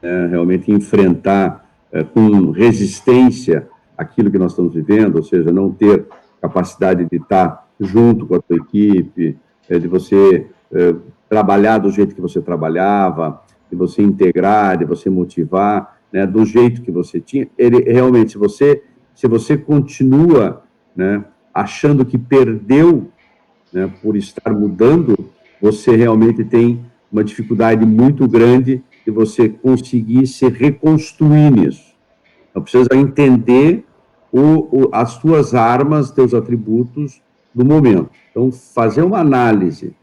né, 0.00 0.28
realmente 0.28 0.70
enfrentar 0.70 1.68
eh, 1.92 2.04
com 2.04 2.50
resistência 2.52 3.68
aquilo 3.96 4.30
que 4.30 4.38
nós 4.38 4.52
estamos 4.52 4.72
vivendo, 4.72 5.16
ou 5.16 5.22
seja, 5.24 5.50
não 5.50 5.72
ter 5.72 6.06
capacidade 6.40 7.04
de 7.04 7.16
estar 7.16 7.67
junto 7.80 8.26
com 8.26 8.34
a 8.34 8.40
tua 8.40 8.56
equipe, 8.56 9.36
é, 9.68 9.78
de 9.78 9.86
você 9.86 10.46
é, 10.72 10.94
trabalhar 11.28 11.78
do 11.78 11.90
jeito 11.90 12.14
que 12.14 12.20
você 12.20 12.40
trabalhava, 12.40 13.42
de 13.70 13.76
você 13.76 14.02
integrar, 14.02 14.78
de 14.78 14.84
você 14.84 15.10
motivar, 15.10 15.98
né, 16.12 16.26
do 16.26 16.44
jeito 16.44 16.82
que 16.82 16.90
você 16.90 17.20
tinha. 17.20 17.48
Ele 17.56 17.80
realmente, 17.90 18.32
se 18.32 18.38
você 18.38 18.82
se 19.14 19.26
você 19.26 19.56
continua, 19.56 20.62
né, 20.94 21.24
achando 21.52 22.04
que 22.04 22.16
perdeu, 22.16 23.08
né, 23.72 23.92
por 24.00 24.16
estar 24.16 24.52
mudando, 24.52 25.16
você 25.60 25.96
realmente 25.96 26.44
tem 26.44 26.84
uma 27.10 27.24
dificuldade 27.24 27.84
muito 27.84 28.28
grande 28.28 28.80
de 29.04 29.10
você 29.10 29.48
conseguir 29.48 30.24
se 30.28 30.48
reconstruir 30.48 31.50
nisso. 31.50 31.96
Então, 32.48 32.62
precisa 32.62 32.94
entender 32.94 33.84
o, 34.30 34.84
o, 34.84 34.88
as 34.92 35.10
suas 35.14 35.52
armas, 35.52 36.12
teus 36.12 36.32
atributos, 36.32 37.20
do 37.54 37.64
momento. 37.64 38.10
Então, 38.30 38.52
fazer 38.52 39.02
uma 39.02 39.18
análise 39.18 39.94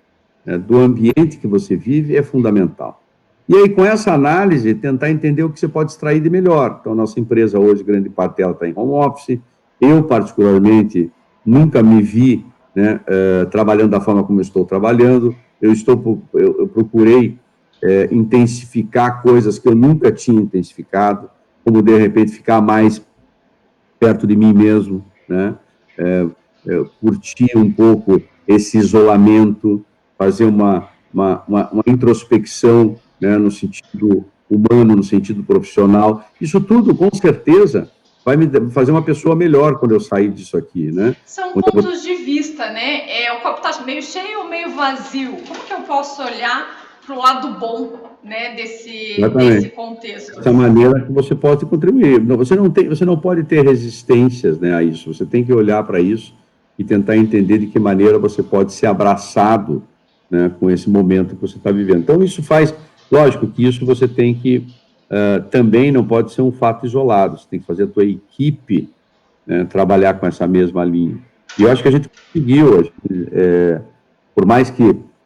né, 0.46 0.58
do 0.58 0.78
ambiente 0.78 1.38
que 1.38 1.48
você 1.48 1.76
vive 1.76 2.16
é 2.16 2.24
fundamental. 2.24 3.02
E 3.48 3.56
aí, 3.56 3.70
com 3.70 3.86
essa 3.86 4.12
análise, 4.12 4.74
tentar 4.74 5.12
entender 5.12 5.44
o 5.44 5.50
que 5.50 5.60
você 5.60 5.68
pode 5.68 5.92
extrair 5.92 6.20
de 6.20 6.30
melhor. 6.30 6.80
Então, 6.82 6.96
nossa 6.96 7.20
empresa 7.20 7.60
hoje, 7.60 7.84
grande 7.84 8.10
parte 8.10 8.38
dela 8.38 8.54
está 8.54 8.68
em 8.68 8.74
home 8.76 8.94
office. 8.94 9.40
Eu, 9.80 10.04
particularmente, 10.04 11.12
nunca 11.46 11.84
me 11.84 12.02
vi 12.02 12.46
né, 12.76 13.00
uh, 13.02 13.46
trabalhando 13.48 13.92
da 13.92 14.02
forma 14.02 14.24
como 14.24 14.42
estou 14.42 14.66
trabalhando. 14.66 15.36
Eu, 15.62 15.72
estou, 15.72 16.24
eu, 16.34 16.62
eu 16.62 16.68
procurei 16.68 17.38
uh, 17.84 18.14
intensificar 18.14 19.22
coisas 19.22 19.60
que 19.60 19.68
eu 19.68 19.76
nunca 19.76 20.12
tinha 20.12 20.42
intensificado, 20.42 21.30
como, 21.64 21.84
de 21.84 21.96
repente, 21.98 22.32
ficar 22.32 22.62
mais 22.62 23.06
perto 24.00 24.26
de 24.26 24.36
mim 24.36 24.54
mesmo, 24.54 25.06
né? 25.30 25.56
É, 25.98 26.26
curtir 27.02 27.58
um 27.58 27.72
pouco 27.72 28.22
esse 28.48 28.78
isolamento, 28.78 29.86
fazer 30.18 30.46
uma, 30.46 30.90
uma, 31.14 31.44
uma, 31.48 31.70
uma 31.72 31.84
introspecção 31.88 32.98
né, 33.20 33.38
no 33.38 33.52
sentido 33.52 34.26
humano, 34.50 34.96
no 34.96 35.04
sentido 35.04 35.44
profissional. 35.44 36.26
Isso 36.40 36.60
tudo, 36.62 36.96
com 36.96 37.10
certeza, 37.14 37.90
vai 38.24 38.38
me 38.38 38.48
fazer 38.72 38.92
uma 38.92 39.02
pessoa 39.02 39.36
melhor 39.36 39.80
quando 39.80 39.94
eu 39.94 40.00
sair 40.00 40.30
disso 40.30 40.58
aqui, 40.58 40.92
né? 40.92 41.16
São 41.26 41.54
pontos 41.54 42.04
de 42.04 42.16
vista, 42.16 42.70
né? 42.72 43.24
É, 43.24 43.34
o 43.34 43.42
copo 43.42 43.66
está 43.66 43.84
meio 43.84 44.02
cheio 44.02 44.40
ou 44.40 44.50
meio 44.50 44.72
vazio? 44.72 45.38
Como 45.48 45.60
que 45.62 45.74
eu 45.74 45.82
posso 45.82 46.22
olhar 46.22 46.86
para 47.06 47.16
o 47.16 47.20
lado 47.20 47.60
bom 47.60 48.18
né, 48.24 48.56
desse, 48.56 49.22
desse 49.22 49.70
contexto. 49.70 50.38
Dessa 50.38 50.52
maneira 50.52 51.02
que 51.02 51.12
você 51.12 51.36
pode 51.36 51.64
contribuir. 51.68 52.20
Você 52.20 52.56
não, 52.56 52.68
tem, 52.68 52.90
você 52.90 53.06
não 53.06 53.16
pode 53.16 53.44
ter 53.44 53.64
resistências 53.64 54.60
né, 54.60 54.74
a 54.74 54.82
isso, 54.82 55.14
você 55.14 55.24
tem 55.24 55.44
que 55.44 55.54
olhar 55.54 55.84
para 55.84 56.00
isso 56.00 56.34
e 56.78 56.84
tentar 56.84 57.18
entender 57.18 57.60
de 57.60 57.68
que 57.68 57.80
maneira 57.80 58.20
você 58.20 58.44
pode 58.44 58.74
ser 58.74 58.88
abraçado 58.88 59.84
né, 60.30 60.52
com 60.60 60.70
esse 60.70 60.90
momento 60.90 61.36
que 61.36 61.42
você 61.42 61.58
está 61.58 61.72
vivendo. 61.72 62.00
Então, 62.00 62.24
isso 62.24 62.44
faz, 62.44 62.74
lógico 63.12 63.48
que 63.48 63.66
isso 63.66 63.86
você 63.86 64.08
tem 64.08 64.34
que, 64.34 64.68
uh, 65.10 65.44
também 65.50 65.92
não 65.92 66.06
pode 66.06 66.34
ser 66.34 66.42
um 66.42 66.52
fato 66.52 66.86
isolado, 66.86 67.38
você 67.38 67.48
tem 67.50 67.60
que 67.60 67.66
fazer 67.66 67.84
a 67.84 67.88
tua 67.88 68.04
equipe 68.04 68.90
né, 69.46 69.66
trabalhar 69.66 70.16
com 70.16 70.26
essa 70.26 70.48
mesma 70.48 70.84
linha. 70.84 71.18
E 71.58 71.64
eu 71.64 71.72
acho 71.72 71.82
que 71.82 71.88
a 71.88 71.92
gente 71.92 72.10
conseguiu, 72.10 72.84
gente, 72.84 73.30
é, 73.32 73.82
por 74.34 74.46
mais 74.46 74.70
que 74.70 74.84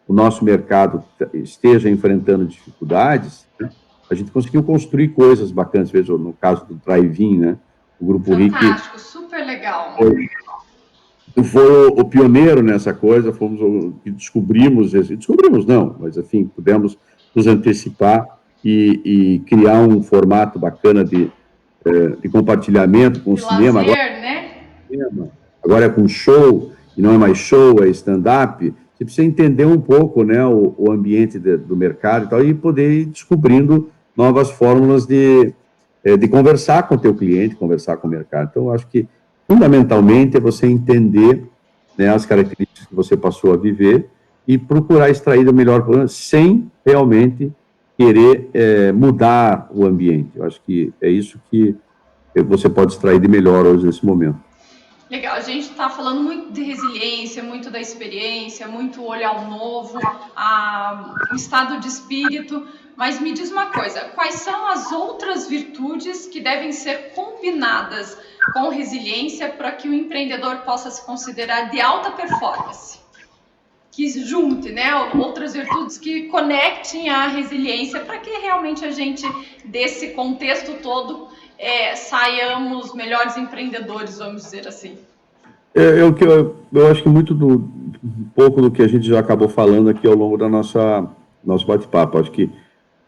o 0.07 0.13
nosso 0.13 0.43
mercado 0.43 1.03
esteja 1.33 1.89
enfrentando 1.89 2.45
dificuldades, 2.45 3.47
né, 3.59 3.69
a 4.12 4.15
gente 4.15 4.29
conseguiu 4.29 4.62
construir 4.62 5.09
coisas 5.09 5.51
bacanas, 5.51 5.89
veja, 5.89 6.13
no 6.13 6.33
caso 6.33 6.65
do 6.65 6.75
drive-in, 6.75 7.39
né, 7.39 7.57
o 7.99 8.05
Grupo 8.05 8.31
Fantástico, 8.31 8.57
RIC... 8.57 8.67
Fantástico, 8.67 8.99
super 8.99 9.45
legal. 9.45 9.95
Foi, 9.97 10.29
foi 11.43 11.88
o, 11.88 12.06
pioneiro 12.06 12.62
nessa 12.62 12.93
coisa, 12.93 13.34
fomos 13.34 13.62
o 13.62 13.93
que 14.04 14.12
descobrimos, 14.12 14.91
descobrimos 14.91 15.65
não, 15.65 15.95
mas 15.99 16.17
enfim, 16.17 16.49
pudemos 16.56 16.97
nos 17.36 17.47
antecipar 17.47 18.39
e, 18.63 19.02
e 19.06 19.39
criar 19.39 19.82
um 19.82 20.02
formato 20.02 20.58
bacana 20.58 21.04
de, 21.04 21.32
é, 21.86 22.08
de 22.21 22.30
compartilhamento 22.30 23.21
com 23.21 23.34
de 23.34 23.41
o 23.41 23.47
cinema. 23.47 23.82
Lazer, 23.82 23.95
agora, 23.95 24.21
né? 24.21 25.30
agora 25.63 25.86
é 25.86 25.89
com 25.89 26.08
show, 26.08 26.71
e 26.97 27.02
não 27.02 27.13
é 27.13 27.17
mais 27.17 27.38
show, 27.38 27.84
é 27.84 27.88
stand-up. 27.89 28.73
Você 28.93 29.06
precisa 29.06 29.25
entender 29.25 29.65
um 29.65 29.80
pouco 29.80 30.23
né, 30.23 30.45
o, 30.45 30.73
o 30.78 30.91
ambiente 30.91 31.39
de, 31.39 31.56
do 31.56 31.75
mercado 31.75 32.25
e 32.25 32.30
tal, 32.30 32.43
e 32.43 32.54
poder 32.54 32.91
ir 32.91 33.06
descobrindo 33.06 33.89
novas 34.15 34.52
fórmulas 34.52 35.06
de, 35.06 35.54
é, 36.04 36.17
de 36.17 36.28
conversar 36.28 36.88
com 36.88 36.95
o 36.95 36.97
teu 36.97 37.15
cliente, 37.15 37.56
conversar 37.56 37.97
com 37.97 38.08
o 38.08 38.12
mercado. 38.12 38.49
Então, 38.52 38.63
eu 38.65 38.73
acho 38.73 38.88
que 38.88 39.08
fundamentalmente 39.49 40.38
é 40.38 40.39
você 40.39 40.67
entender 40.67 41.43
né, 41.97 42.07
as 42.09 42.23
características 42.23 42.85
que 42.85 42.93
você 42.93 43.17
passou 43.17 43.51
a 43.51 43.57
viver 43.57 44.07
e 44.47 44.59
procurar 44.59 45.09
extrair 45.09 45.47
o 45.49 45.53
melhor 45.53 45.81
problema 45.81 46.07
sem 46.07 46.71
realmente 46.85 47.51
querer 47.97 48.49
é, 48.53 48.91
mudar 48.91 49.67
o 49.73 49.85
ambiente. 49.85 50.29
Eu 50.35 50.45
acho 50.45 50.62
que 50.62 50.93
é 51.01 51.09
isso 51.09 51.39
que 51.49 51.75
você 52.47 52.69
pode 52.69 52.93
extrair 52.93 53.19
de 53.19 53.27
melhor 53.27 53.65
hoje 53.65 53.85
nesse 53.85 54.05
momento. 54.05 54.38
Legal, 55.09 55.35
a 55.35 55.41
gente 55.41 55.63
está 55.63 55.89
falando 55.89 56.21
muito 56.21 56.53
de 56.53 56.62
resiliência, 56.62 57.41
muito 57.41 57.71
da 57.71 57.79
experiência, 57.79 58.67
muito 58.67 59.03
olhar 59.03 59.43
o 59.43 59.49
novo, 59.49 59.97
o 61.31 61.35
estado 61.35 61.79
de 61.79 61.88
espírito, 61.88 62.67
mas 62.99 63.17
me 63.21 63.31
diz 63.31 63.49
uma 63.49 63.67
coisa: 63.67 64.01
quais 64.13 64.35
são 64.35 64.67
as 64.67 64.91
outras 64.91 65.47
virtudes 65.47 66.25
que 66.25 66.41
devem 66.41 66.73
ser 66.73 67.13
combinadas 67.15 68.17
com 68.51 68.67
resiliência 68.67 69.47
para 69.47 69.71
que 69.71 69.88
o 69.88 69.93
empreendedor 69.93 70.57
possa 70.57 70.91
se 70.91 71.05
considerar 71.05 71.69
de 71.69 71.79
alta 71.79 72.12
performance? 72.12 72.99
Que 73.89 74.09
junte 74.25 74.69
né, 74.71 74.93
outras 75.17 75.53
virtudes 75.53 75.97
que 75.97 76.23
conectem 76.23 77.09
a 77.09 77.27
resiliência 77.27 78.01
para 78.01 78.17
que 78.17 78.29
realmente 78.31 78.83
a 78.83 78.91
gente, 78.91 79.25
desse 79.63 80.09
contexto 80.09 80.81
todo, 80.81 81.29
é, 81.57 81.95
saiamos 81.95 82.93
melhores 82.93 83.38
empreendedores, 83.38 84.17
vamos 84.17 84.43
dizer 84.43 84.67
assim? 84.67 84.97
É, 85.73 86.01
eu, 86.01 86.15
eu, 86.17 86.55
eu 86.73 86.88
acho 86.91 87.03
que 87.03 87.09
muito 87.09 87.33
do 87.33 87.79
um 88.03 88.29
pouco 88.35 88.62
do 88.62 88.71
que 88.71 88.81
a 88.81 88.88
gente 88.88 89.07
já 89.07 89.19
acabou 89.19 89.47
falando 89.47 89.89
aqui 89.89 90.05
ao 90.05 90.15
longo 90.15 90.38
da 90.38 90.49
nossa 90.49 91.07
nosso 91.43 91.65
bate-papo. 91.65 92.17
Acho 92.17 92.31
que 92.31 92.49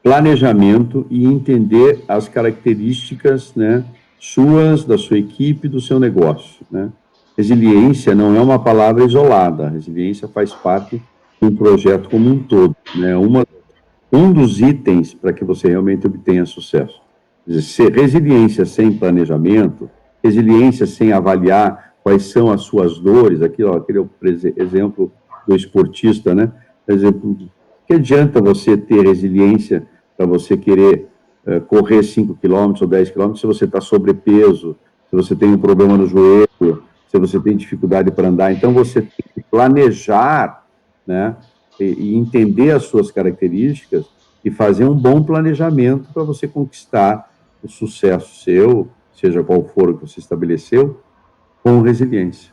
planejamento 0.04 1.06
e 1.10 1.26
entender 1.26 2.04
as 2.08 2.28
características, 2.28 3.54
né, 3.56 3.84
suas, 4.20 4.84
da 4.84 4.98
sua 4.98 5.18
equipe, 5.18 5.68
do 5.68 5.80
seu 5.80 6.00
negócio, 6.00 6.66
né? 6.70 6.90
Resiliência 7.38 8.14
não 8.14 8.36
é 8.36 8.42
uma 8.42 8.60
palavra 8.60 9.04
isolada. 9.04 9.70
resiliência 9.70 10.28
faz 10.28 10.54
parte 10.54 11.02
de 11.42 11.48
um 11.48 11.56
projeto 11.56 12.10
como 12.10 12.30
um 12.30 12.40
todo, 12.40 12.76
né? 12.96 13.16
Uma 13.16 13.46
um 14.14 14.34
dos 14.34 14.60
itens 14.60 15.14
para 15.14 15.32
que 15.32 15.46
você 15.46 15.70
realmente 15.70 16.06
obtenha 16.06 16.46
sucesso 16.46 17.02
resiliência 17.94 18.66
sem 18.66 18.92
planejamento, 18.92 19.90
resiliência 20.24 20.86
sem 20.86 21.12
avaliar 21.12 21.94
quais 22.04 22.24
são 22.24 22.52
as 22.52 22.62
suas 22.62 23.00
dores, 23.00 23.42
aqui, 23.42 23.64
ó, 23.64 23.78
aquele 23.78 24.08
exemplo 24.58 25.12
do 25.48 25.56
esportista, 25.56 26.34
né? 26.34 26.52
Por 26.86 26.96
exemplo, 26.96 27.38
que 27.88 27.94
adianta 27.94 28.42
você 28.42 28.78
ter 28.78 29.06
resiliência 29.06 29.88
para 30.22 30.26
você 30.28 30.56
querer 30.56 31.08
é, 31.46 31.60
correr 31.60 32.04
5 32.04 32.36
quilômetros 32.36 32.84
ou 32.84 32.88
10 32.88 33.10
quilômetros 33.10 33.42
se 33.42 33.48
você 33.48 33.66
está 33.66 33.82
sobrepeso, 33.82 34.78
se 35.10 35.16
você 35.16 35.36
tem 35.36 35.50
um 35.50 35.58
problema 35.58 35.98
no 35.98 36.06
joelho, 36.06 36.84
se 37.08 37.18
você 37.18 37.40
tem 37.40 37.58
dificuldade 37.58 38.12
para 38.12 38.28
andar. 38.28 38.54
Então, 38.54 38.72
você 38.72 39.02
tem 39.02 39.26
que 39.34 39.42
planejar, 39.50 40.64
né, 41.08 41.36
e, 41.80 41.86
e 41.86 42.16
entender 42.16 42.70
as 42.72 42.84
suas 42.84 43.10
características 43.10 44.06
e 44.46 44.52
fazer 44.52 44.86
um 44.86 44.96
bom 44.96 45.24
planejamento 45.24 46.14
para 46.14 46.24
você 46.24 46.48
conquistar 46.48 47.32
o 47.64 47.68
sucesso 47.68 48.44
seu, 48.44 48.90
seja 49.12 49.44
qual 49.44 49.64
for 49.64 49.90
o 49.90 49.98
que 49.98 50.08
você 50.08 50.20
estabeleceu, 50.20 51.02
com 51.64 51.82
resiliência. 51.82 52.52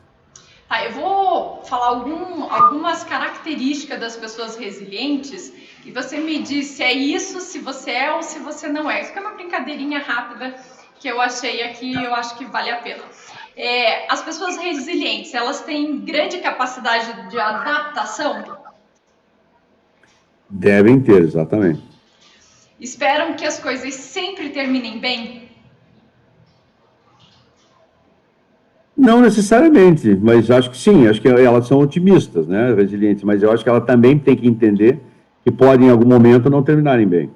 Tá, 0.68 0.84
eu 0.84 0.92
vou 0.92 1.62
falar 1.64 1.88
algum, 1.88 2.44
algumas 2.50 3.04
características 3.04 4.00
das 4.00 4.16
pessoas 4.16 4.56
resilientes 4.56 5.52
e 5.84 5.90
você 5.90 6.18
me 6.18 6.42
diz 6.42 6.66
se 6.66 6.82
é 6.82 6.92
isso, 6.92 7.40
se 7.40 7.58
você 7.58 7.90
é 7.90 8.12
ou 8.12 8.22
se 8.22 8.38
você 8.38 8.68
não 8.68 8.90
é. 8.90 9.02
Isso 9.02 9.12
é 9.16 9.20
uma 9.20 9.32
brincadeirinha 9.32 10.00
rápida 10.00 10.54
que 10.98 11.08
eu 11.08 11.20
achei 11.20 11.62
aqui 11.62 11.94
eu 11.94 12.14
acho 12.14 12.36
que 12.36 12.44
vale 12.44 12.70
a 12.70 12.76
pena. 12.76 13.02
É, 13.56 14.10
as 14.12 14.22
pessoas 14.22 14.56
resilientes, 14.56 15.34
elas 15.34 15.60
têm 15.62 15.98
grande 16.00 16.38
capacidade 16.38 17.28
de 17.28 17.38
adaptação? 17.38 18.58
Devem 20.48 21.00
ter, 21.00 21.22
exatamente. 21.22 21.82
Esperam 22.80 23.34
que 23.34 23.44
as 23.44 23.58
coisas 23.58 23.94
sempre 23.94 24.50
terminem 24.50 24.98
bem? 24.98 25.48
Não 28.96 29.20
necessariamente, 29.20 30.16
mas 30.16 30.50
acho 30.50 30.70
que 30.70 30.76
sim, 30.76 31.06
acho 31.06 31.20
que 31.20 31.28
elas 31.28 31.68
são 31.68 31.78
otimistas, 31.78 32.48
né, 32.48 32.74
resilientes, 32.74 33.22
mas 33.22 33.42
eu 33.42 33.52
acho 33.52 33.62
que 33.62 33.70
ela 33.70 33.80
também 33.80 34.18
tem 34.18 34.36
que 34.36 34.46
entender 34.46 35.00
que 35.48 35.56
podem 35.56 35.88
em 35.88 35.90
algum 35.90 36.06
momento 36.06 36.50
não 36.50 36.62
terminarem 36.62 37.08
bem. 37.08 37.30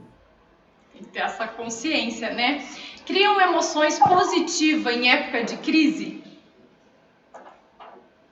Tem 0.92 1.02
que 1.02 1.08
ter 1.08 1.20
essa 1.20 1.46
consciência, 1.46 2.32
né? 2.34 2.62
Criam 3.06 3.40
emoções 3.40 3.98
positivas 3.98 4.94
em 4.94 5.10
época 5.10 5.44
de 5.44 5.56
crise? 5.56 6.22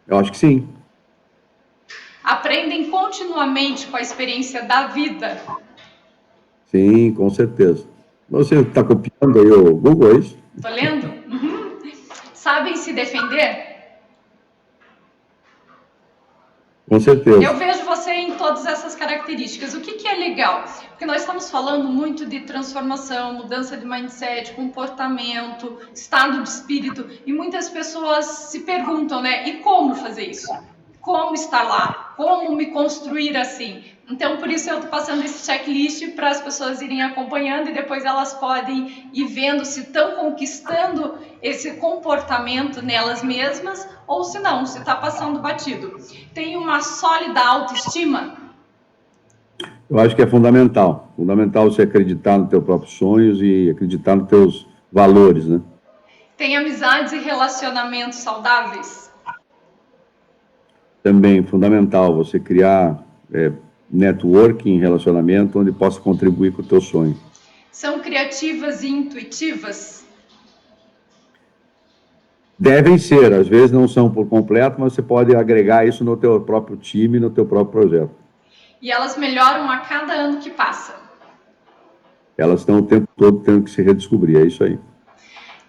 Eu 0.07 0.19
acho 0.19 0.31
que 0.31 0.37
sim. 0.37 0.69
Aprendem 2.23 2.90
continuamente 2.90 3.87
com 3.87 3.97
a 3.97 4.03
experiência 4.03 4.62
da 4.64 4.88
vida? 4.88 5.40
Sim, 6.66 7.14
com 7.14 7.31
certeza. 7.31 7.87
Você 8.29 8.57
está 8.57 8.85
copiando 8.85 9.40
aí 9.40 9.51
o 9.51 9.75
Google, 9.75 10.12
é 10.12 10.19
isso? 10.19 10.38
Estou 10.55 10.71
lendo? 10.71 11.07
Uhum. 11.27 11.79
Sabem 12.35 12.77
se 12.77 12.93
defender? 12.93 13.69
Com 16.90 16.98
certeza. 16.98 17.40
Eu 17.40 17.57
vejo 17.57 17.85
você 17.85 18.11
em 18.11 18.33
todas 18.33 18.66
essas 18.66 18.96
características. 18.96 19.74
O 19.74 19.81
que, 19.81 19.92
que 19.92 20.09
é 20.09 20.14
legal? 20.16 20.64
Porque 20.88 21.07
nós 21.07 21.20
estamos 21.20 21.48
falando 21.48 21.88
muito 21.88 22.26
de 22.26 22.40
transformação, 22.40 23.35
mudança 23.35 23.76
de 23.76 23.87
mindset, 23.87 24.53
comportamento, 24.55 25.79
estado 25.94 26.42
de 26.42 26.48
espírito, 26.48 27.09
e 27.24 27.33
muitas 27.33 27.68
pessoas 27.68 28.26
se 28.26 28.62
perguntam, 28.62 29.22
né? 29.22 29.48
E 29.48 29.59
como 29.59 29.94
fazer 29.94 30.24
isso? 30.24 30.53
Como 31.00 31.33
estar 31.33 31.62
lá? 31.62 32.12
Como 32.16 32.57
me 32.57 32.66
construir 32.72 33.37
assim? 33.37 33.85
Então, 34.11 34.38
por 34.38 34.51
isso 34.51 34.68
eu 34.68 34.77
estou 34.77 34.90
passando 34.90 35.25
esse 35.25 35.46
checklist 35.46 36.16
para 36.16 36.31
as 36.31 36.40
pessoas 36.40 36.83
irem 36.83 37.01
acompanhando 37.01 37.68
e 37.68 37.73
depois 37.73 38.05
elas 38.05 38.35
podem 38.35 39.09
ir 39.14 39.27
vendo 39.27 39.64
se 39.64 39.81
estão 39.81 40.16
conquistando 40.16 41.14
esse 41.40 41.75
comportamento 41.75 42.83
nelas 42.83 43.23
mesmas 43.23 43.88
ou 44.09 44.25
se 44.25 44.40
não, 44.40 44.66
se 44.66 44.79
está 44.79 44.96
passando 44.96 45.38
batido. 45.38 45.96
Tem 46.35 46.57
uma 46.57 46.81
sólida 46.81 47.40
autoestima? 47.40 48.35
Eu 49.88 49.99
acho 50.01 50.16
que 50.16 50.23
é 50.23 50.27
fundamental. 50.27 51.12
Fundamental 51.14 51.70
você 51.70 51.83
acreditar 51.83 52.37
nos 52.37 52.49
teus 52.49 52.64
próprios 52.64 52.94
sonhos 52.94 53.40
e 53.40 53.70
acreditar 53.70 54.16
nos 54.16 54.29
teus 54.29 54.66
valores, 54.92 55.46
né? 55.46 55.61
Tem 56.37 56.57
amizades 56.57 57.12
e 57.12 57.18
relacionamentos 57.18 58.18
saudáveis? 58.18 59.12
Também 61.01 61.44
fundamental 61.44 62.14
você 62.14 62.40
criar 62.40 63.05
é, 63.33 63.53
networking, 63.90 64.79
relacionamento, 64.79 65.59
onde 65.59 65.72
possa 65.72 66.00
contribuir 66.00 66.53
com 66.53 66.62
o 66.62 66.64
teu 66.64 66.81
sonho. 66.81 67.18
São 67.72 68.00
criativas 68.00 68.83
e 68.83 68.88
intuitivas? 68.88 70.05
Devem 72.59 72.98
ser, 72.98 73.33
às 73.33 73.48
vezes 73.48 73.72
não 73.72 73.88
são 73.88 74.11
por 74.11 74.29
completo, 74.29 74.79
mas 74.79 74.92
você 74.92 75.00
pode 75.00 75.35
agregar 75.35 75.87
isso 75.87 76.05
no 76.05 76.16
teu 76.16 76.40
próprio 76.42 76.76
time, 76.76 77.18
no 77.18 77.31
teu 77.31 77.46
próprio 77.46 77.72
projeto. 77.81 78.11
E 78.83 78.92
elas 78.92 79.16
melhoram 79.16 79.70
a 79.70 79.79
cada 79.79 80.12
ano 80.12 80.40
que 80.40 80.50
passa? 80.50 80.94
Elas 82.37 82.61
estão 82.61 82.79
o 82.79 82.83
tempo 82.83 83.09
todo 83.16 83.40
tendo 83.40 83.64
que 83.64 83.70
se 83.70 83.83
redescobrir, 83.83 84.38
é 84.38 84.46
isso 84.46 84.62
aí. 84.62 84.79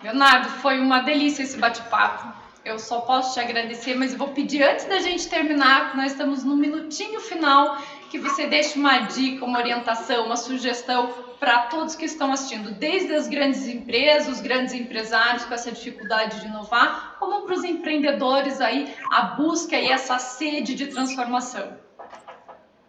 Leonardo, 0.04 0.50
foi 0.50 0.80
uma 0.80 1.02
delícia 1.02 1.44
esse 1.44 1.58
bate-papo. 1.58 2.34
Eu 2.64 2.78
só 2.78 3.02
posso 3.02 3.34
te 3.34 3.40
agradecer, 3.40 3.96
mas 3.96 4.12
eu 4.12 4.18
vou 4.18 4.30
pedir 4.30 4.64
antes 4.64 4.86
da 4.86 5.00
gente 5.00 5.30
terminar, 5.30 5.96
nós 5.96 6.12
estamos 6.12 6.44
no 6.44 6.56
minutinho 6.56 7.20
final, 7.20 7.78
que 8.12 8.20
você 8.20 8.46
deixe 8.46 8.78
uma 8.78 9.00
dica, 9.00 9.46
uma 9.46 9.58
orientação, 9.58 10.26
uma 10.26 10.36
sugestão 10.36 11.10
para 11.40 11.60
todos 11.68 11.96
que 11.96 12.04
estão 12.04 12.34
assistindo, 12.34 12.70
desde 12.72 13.14
as 13.14 13.30
grandes 13.30 13.66
empresas, 13.66 14.28
os 14.28 14.42
grandes 14.42 14.74
empresários 14.74 15.46
com 15.46 15.54
essa 15.54 15.72
dificuldade 15.72 16.42
de 16.42 16.48
inovar, 16.48 17.16
como 17.20 17.44
para 17.46 17.56
os 17.56 17.64
empreendedores 17.64 18.60
aí, 18.60 18.90
a 19.10 19.22
busca 19.22 19.78
e 19.78 19.90
essa 19.90 20.20
sede 20.20 20.76
de 20.76 20.88
transformação. 20.88 21.70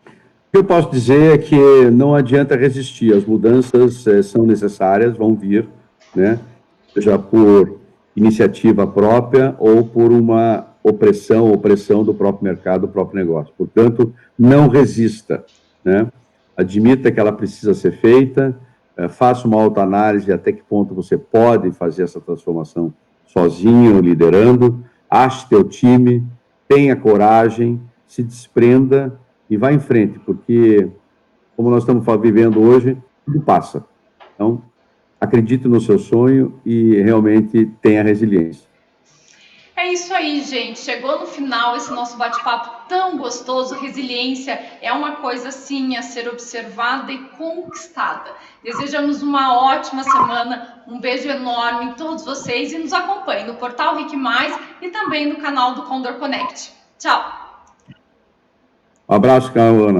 O 0.05 0.51
que 0.51 0.59
eu 0.59 0.65
posso 0.65 0.91
dizer 0.91 1.35
é 1.35 1.39
que 1.39 1.57
não 1.93 2.17
adianta 2.17 2.57
resistir, 2.57 3.15
as 3.15 3.25
mudanças 3.25 4.05
é, 4.09 4.23
são 4.23 4.45
necessárias, 4.45 5.17
vão 5.17 5.37
vir, 5.37 5.69
né? 6.15 6.39
Seja 6.93 7.17
por 7.17 7.81
iniciativa 8.15 8.87
própria 8.87 9.55
ou 9.59 9.85
por 9.85 10.11
uma 10.11 10.72
opressão, 10.83 11.53
opressão 11.53 12.03
do 12.03 12.13
próprio 12.13 12.45
mercado, 12.45 12.83
do 12.83 12.89
próprio 12.89 13.19
negócio. 13.19 13.53
Portanto, 13.57 14.13
não 14.39 14.69
resista, 14.69 15.45
né? 15.85 16.09
Admita 16.57 17.11
que 17.11 17.19
ela 17.19 17.33
precisa 17.33 17.73
ser 17.73 17.93
feita, 17.93 18.57
eh, 18.97 19.09
faça 19.09 19.47
uma 19.47 19.61
autoanálise 19.61 20.33
até 20.33 20.53
que 20.53 20.63
ponto 20.63 20.95
você 20.95 21.17
pode 21.17 21.71
fazer 21.73 22.03
essa 22.03 22.21
transformação 22.21 22.93
sozinho, 23.25 24.01
liderando, 24.01 24.85
ache 25.09 25.49
teu 25.49 25.65
time, 25.65 26.25
tenha 26.69 26.95
coragem, 26.95 27.81
se 28.07 28.23
desprenda 28.23 29.19
e 29.49 29.57
vá 29.57 29.73
em 29.73 29.79
frente, 29.79 30.19
porque, 30.19 30.89
como 31.57 31.71
nós 31.71 31.83
estamos 31.83 32.05
vivendo 32.21 32.61
hoje, 32.61 32.97
tudo 33.25 33.41
passa. 33.41 33.85
Então, 34.35 34.63
acredite 35.21 35.69
no 35.69 35.81
seu 35.81 35.99
sonho 35.99 36.55
e 36.65 36.97
realmente 37.01 37.71
tenha 37.81 38.03
resiliência. 38.03 38.72
É 39.83 39.89
isso 39.89 40.15
aí, 40.15 40.41
gente. 40.45 40.79
Chegou 40.79 41.19
no 41.19 41.27
final 41.27 41.75
esse 41.75 41.93
nosso 41.93 42.17
bate-papo 42.17 42.87
tão 42.89 43.19
gostoso. 43.19 43.75
Resiliência 43.75 44.53
é 44.81 44.93
uma 44.93 45.17
coisa, 45.17 45.51
sim, 45.51 45.97
a 45.97 46.03
ser 46.03 46.29
observada 46.29 47.11
e 47.11 47.19
conquistada. 47.31 48.31
Desejamos 48.63 49.23
uma 49.23 49.59
ótima 49.59 50.05
semana, 50.05 50.85
um 50.87 51.01
beijo 51.01 51.29
enorme 51.29 51.87
em 51.87 51.93
todos 51.95 52.25
vocês 52.25 52.73
e 52.73 52.79
nos 52.79 52.93
acompanhe 52.93 53.43
no 53.43 53.55
portal 53.55 53.97
Rick 53.97 54.17
Mais 54.17 54.57
e 54.81 54.89
também 54.89 55.27
no 55.27 55.41
canal 55.41 55.75
do 55.75 55.83
Condor 55.83 56.15
Connect. 56.15 56.73
Tchau. 57.01 57.43
Um 59.09 59.17
abraço, 59.17 59.51
Ana. 59.57 59.91